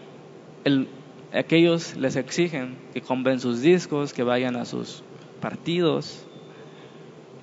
[1.33, 5.03] aquellos les exigen que compren sus discos, que vayan a sus
[5.41, 6.25] partidos,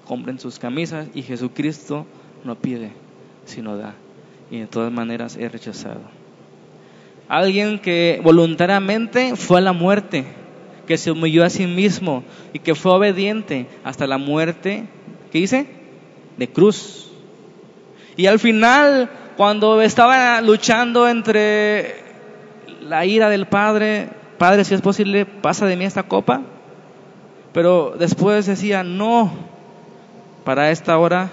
[0.06, 2.06] compren sus camisas y Jesucristo
[2.44, 2.94] no pide,
[3.46, 3.96] sino da.
[4.50, 6.02] Y de todas maneras es rechazado.
[7.28, 10.26] Alguien que voluntariamente fue a la muerte,
[10.88, 12.24] que se humilló a sí mismo
[12.54, 14.86] y que fue obediente hasta la muerte,
[15.32, 15.68] ¿qué dice?
[16.38, 17.11] De cruz.
[18.18, 21.96] Y al final, cuando estaba luchando entre
[22.82, 26.42] la ira del Padre, Padre, si es posible, pasa de mí esta copa.
[27.54, 29.32] Pero después decía, no,
[30.44, 31.30] para esta hora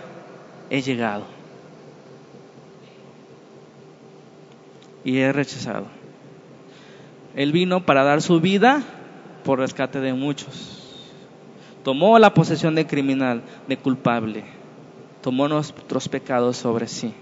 [0.68, 1.24] he llegado.
[5.04, 5.86] Y he rechazado.
[7.34, 8.82] Él vino para dar su vida
[9.42, 10.84] por rescate de muchos.
[11.84, 14.57] Tomó la posesión de criminal, de culpable.
[15.28, 17.12] Tomó nuestros pecados sobre sí.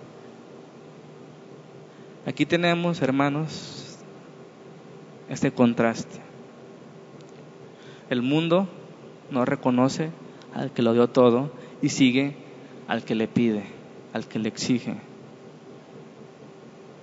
[2.24, 3.98] Aquí tenemos, hermanos,
[5.28, 6.20] este contraste.
[8.08, 8.68] El mundo
[9.32, 10.10] no reconoce
[10.54, 11.50] al que lo dio todo
[11.82, 12.36] y sigue
[12.86, 13.64] al que le pide,
[14.12, 14.94] al que le exige.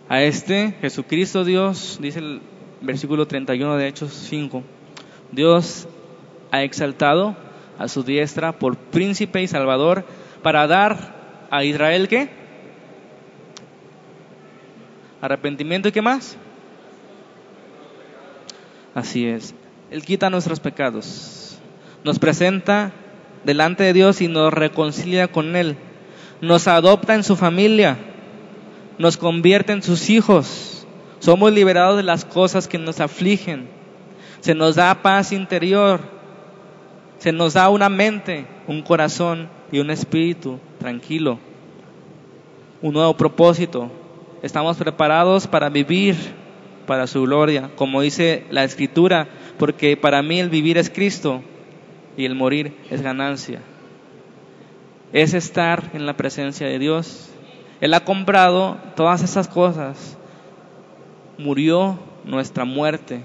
[0.07, 2.39] A este Jesucristo Dios, dice el
[2.79, 4.63] versículo 31 de Hechos 5,
[5.33, 5.85] Dios
[6.51, 7.35] ha exaltado
[7.77, 10.05] a su diestra por príncipe y salvador
[10.43, 12.29] para dar a Israel qué?
[15.21, 16.37] Arrepentimiento y qué más?
[18.93, 19.55] Así es.
[19.89, 21.57] Él quita nuestros pecados.
[22.03, 22.91] Nos presenta
[23.43, 25.77] delante de Dios y nos reconcilia con Él.
[26.41, 27.97] Nos adopta en su familia,
[28.97, 30.85] nos convierte en sus hijos.
[31.19, 33.69] Somos liberados de las cosas que nos afligen.
[34.41, 36.01] Se nos da paz interior.
[37.19, 41.39] Se nos da una mente, un corazón y un espíritu tranquilo.
[42.83, 43.89] Un nuevo propósito.
[44.43, 46.15] Estamos preparados para vivir
[46.85, 51.41] para su gloria, como dice la escritura, porque para mí el vivir es Cristo
[52.15, 53.61] y el morir es ganancia.
[55.11, 57.31] Es estar en la presencia de Dios.
[57.81, 60.19] Él ha comprado todas esas cosas.
[61.39, 63.23] Murió nuestra muerte.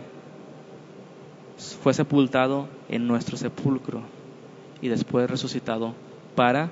[1.82, 4.00] Fue sepultado en nuestro sepulcro
[4.80, 6.07] y después resucitado
[6.38, 6.70] para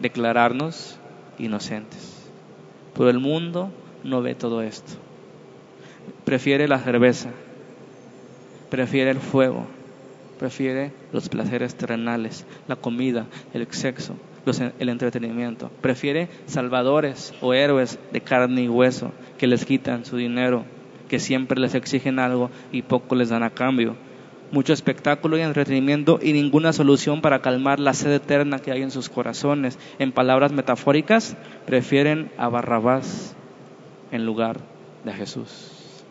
[0.00, 0.98] declararnos
[1.36, 2.26] inocentes.
[2.96, 3.70] Pero el mundo
[4.02, 4.94] no ve todo esto.
[6.24, 7.28] Prefiere la cerveza,
[8.70, 9.66] prefiere el fuego,
[10.38, 14.16] prefiere los placeres terrenales, la comida, el sexo,
[14.78, 15.70] el entretenimiento.
[15.82, 20.64] Prefiere salvadores o héroes de carne y hueso que les quitan su dinero,
[21.10, 23.96] que siempre les exigen algo y poco les dan a cambio.
[24.54, 28.92] Mucho espectáculo y entretenimiento y ninguna solución para calmar la sed eterna que hay en
[28.92, 29.80] sus corazones.
[29.98, 31.36] En palabras metafóricas,
[31.66, 33.34] prefieren a Barrabás
[34.12, 34.60] en lugar
[35.02, 36.04] de Jesús.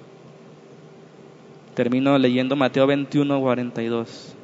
[1.74, 4.36] Termino leyendo Mateo 21, 42.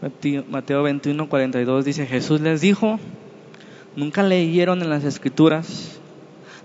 [0.00, 3.00] Mateo 21, 42 dice, Jesús les dijo,
[3.96, 5.98] nunca leyeron en las escrituras,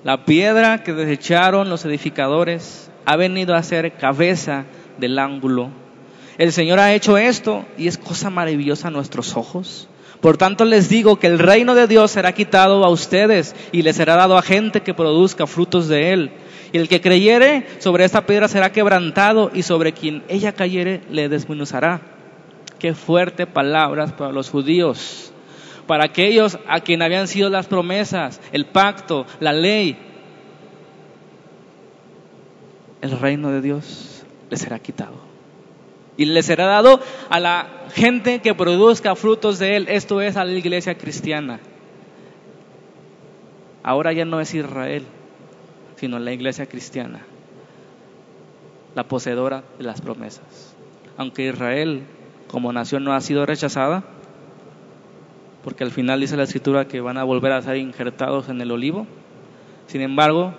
[0.03, 4.65] la piedra que desecharon los edificadores ha venido a ser cabeza
[4.99, 5.69] del ángulo.
[6.37, 9.87] El Señor ha hecho esto y es cosa maravillosa a nuestros ojos.
[10.21, 13.95] Por tanto les digo que el reino de Dios será quitado a ustedes y les
[13.95, 16.31] será dado a gente que produzca frutos de él.
[16.71, 21.29] Y el que creyere sobre esta piedra será quebrantado y sobre quien ella cayere le
[21.29, 22.12] desmenuzará.
[22.83, 25.31] Qué fuerte palabras para los judíos,
[25.87, 29.97] para aquellos a quien habían sido las promesas, el pacto, la ley,
[33.01, 35.15] el reino de Dios les será quitado.
[36.17, 40.43] Y le será dado a la gente que produzca frutos de él, esto es a
[40.43, 41.61] la iglesia cristiana.
[43.81, 45.05] Ahora ya no es Israel,
[45.95, 47.21] sino la iglesia cristiana,
[48.93, 50.75] la poseedora de las promesas.
[51.15, 52.03] Aunque Israel
[52.53, 54.03] como nación no ha sido rechazada,
[55.63, 58.69] porque al final dice la escritura que van a volver a ser injertados en el
[58.69, 59.07] olivo,
[59.87, 60.53] sin embargo,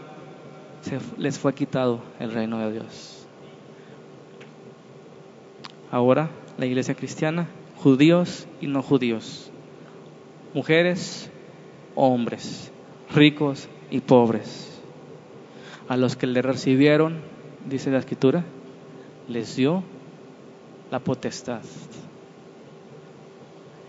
[0.81, 3.29] se les fue quitado el reino de Dios.
[5.93, 9.53] Ahora la iglesia cristiana, judíos y no judíos,
[10.53, 11.31] mujeres
[11.95, 12.73] hombres,
[13.15, 14.83] ricos y pobres,
[15.89, 17.21] a los que le recibieron,
[17.69, 18.43] dice la escritura,
[19.29, 19.85] les dio
[20.91, 21.63] la potestad,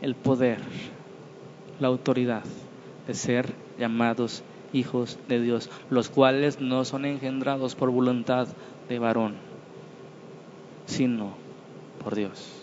[0.01, 0.59] el poder,
[1.79, 2.43] la autoridad
[3.07, 4.43] de ser llamados
[4.73, 8.47] hijos de Dios, los cuales no son engendrados por voluntad
[8.89, 9.35] de varón,
[10.85, 11.33] sino
[12.03, 12.61] por Dios.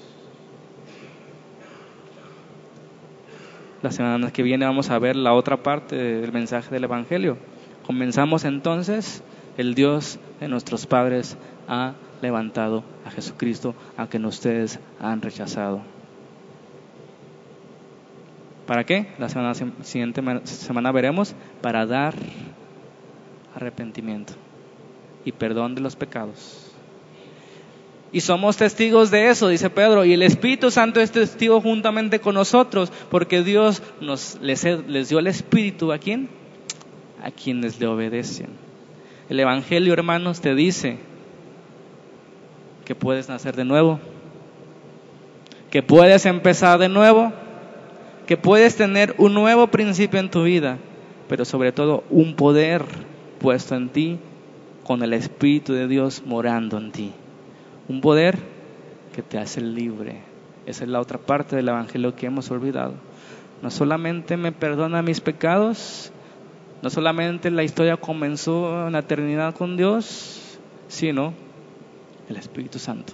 [3.83, 7.37] La semana que viene vamos a ver la otra parte del mensaje del Evangelio.
[7.85, 9.25] Comenzamos entonces,
[9.57, 15.83] el Dios de nuestros padres ha levantado a Jesucristo, a quien ustedes han rechazado.
[18.67, 19.09] ¿Para qué?
[19.19, 19.53] La semana,
[19.83, 22.15] siguiente semana veremos, para dar
[23.55, 24.33] arrepentimiento
[25.25, 26.69] y perdón de los pecados.
[28.13, 32.35] Y somos testigos de eso, dice Pedro, y el Espíritu Santo es testigo juntamente con
[32.35, 36.29] nosotros, porque Dios nos, les, les dio el Espíritu a quién?
[37.23, 38.51] A quienes le obedecen.
[39.29, 40.99] El Evangelio, hermanos, te dice
[42.85, 44.01] que puedes nacer de nuevo,
[45.71, 47.33] que puedes empezar de nuevo,
[48.27, 50.79] que puedes tener un nuevo principio en tu vida,
[51.29, 52.85] pero sobre todo un poder
[53.41, 54.19] puesto en ti
[54.85, 57.13] con el Espíritu de Dios morando en ti.
[57.89, 58.39] Un poder
[59.15, 60.21] que te hace libre.
[60.67, 62.95] Esa es la otra parte del Evangelio que hemos olvidado.
[63.63, 66.13] No solamente me perdona mis pecados,
[66.83, 70.59] no solamente la historia comenzó en la eternidad con Dios,
[70.89, 71.33] sino
[72.29, 73.13] el Espíritu Santo.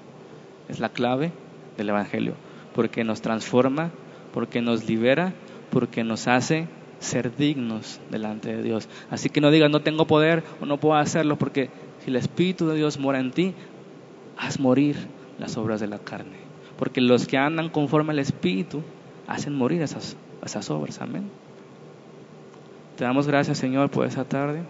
[0.69, 1.33] Es la clave
[1.77, 2.35] del Evangelio,
[2.75, 3.91] porque nos transforma,
[4.33, 5.33] porque nos libera,
[5.71, 8.89] porque nos hace ser dignos delante de Dios.
[9.11, 11.71] Así que no digas, no tengo poder o no puedo hacerlo, porque
[12.05, 13.55] si el Espíritu de Dios mora en ti,
[14.37, 14.97] haz morir
[15.39, 16.37] las obras de la carne.
[16.77, 18.83] Porque los que andan conforme al Espíritu
[19.27, 21.01] hacen morir esas, esas obras.
[21.01, 21.31] Amén.
[22.97, 24.63] Te damos gracias, Señor, por esa tarde,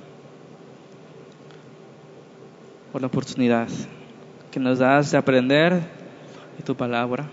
[2.93, 3.69] por la oportunidad
[4.59, 7.29] que nos das de aprender de tu palabra,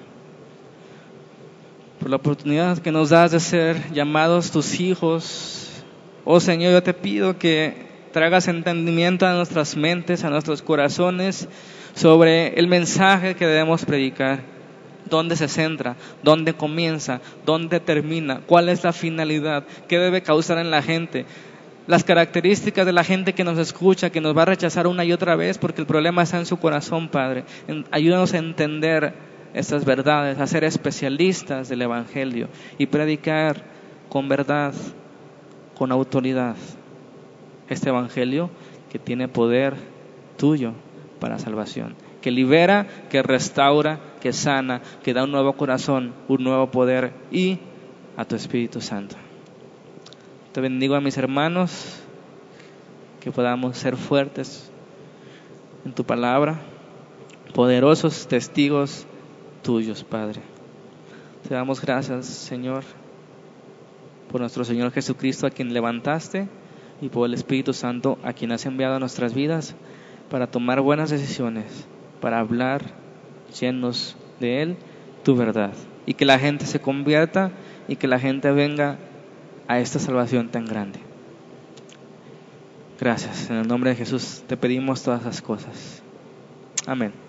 [2.00, 5.84] por la oportunidad que nos das de ser llamados tus hijos.
[6.24, 7.74] Oh Señor, yo te pido que
[8.14, 11.48] traigas entendimiento a nuestras mentes, a nuestros corazones
[11.96, 14.42] sobre el mensaje que debemos predicar.
[15.10, 15.96] ¿Dónde se centra?
[16.22, 17.22] ¿Dónde comienza?
[17.44, 18.42] ¿Dónde termina?
[18.46, 19.64] ¿Cuál es la finalidad?
[19.88, 21.26] ¿Qué debe causar en la gente?
[21.88, 25.14] Las características de la gente que nos escucha, que nos va a rechazar una y
[25.14, 27.46] otra vez, porque el problema está en su corazón, Padre.
[27.92, 29.14] Ayúdanos a entender
[29.54, 33.64] estas verdades, a ser especialistas del Evangelio y predicar
[34.10, 34.74] con verdad,
[35.76, 36.56] con autoridad,
[37.70, 38.50] este Evangelio
[38.92, 39.76] que tiene poder
[40.38, 40.74] tuyo
[41.20, 46.72] para salvación, que libera, que restaura, que sana, que da un nuevo corazón, un nuevo
[46.72, 47.60] poder y
[48.18, 49.16] a tu Espíritu Santo.
[50.56, 52.00] Te bendigo a mis hermanos,
[53.20, 54.72] que podamos ser fuertes
[55.84, 56.62] en tu palabra,
[57.54, 59.06] poderosos testigos
[59.64, 60.40] tuyos, Padre.
[61.46, 62.86] Te damos gracias, Señor,
[64.32, 66.48] por nuestro Señor Jesucristo, a quien levantaste,
[67.02, 69.76] y por el Espíritu Santo, a quien has enviado a nuestras vidas
[70.30, 71.86] para tomar buenas decisiones,
[72.22, 72.82] para hablar
[73.60, 74.78] llenos de Él
[75.22, 75.74] tu verdad,
[76.06, 77.52] y que la gente se convierta
[77.90, 79.00] y que la gente venga
[79.68, 81.00] a esta salvación tan grande.
[83.00, 83.50] Gracias.
[83.50, 86.02] En el nombre de Jesús te pedimos todas las cosas.
[86.86, 87.25] Amén.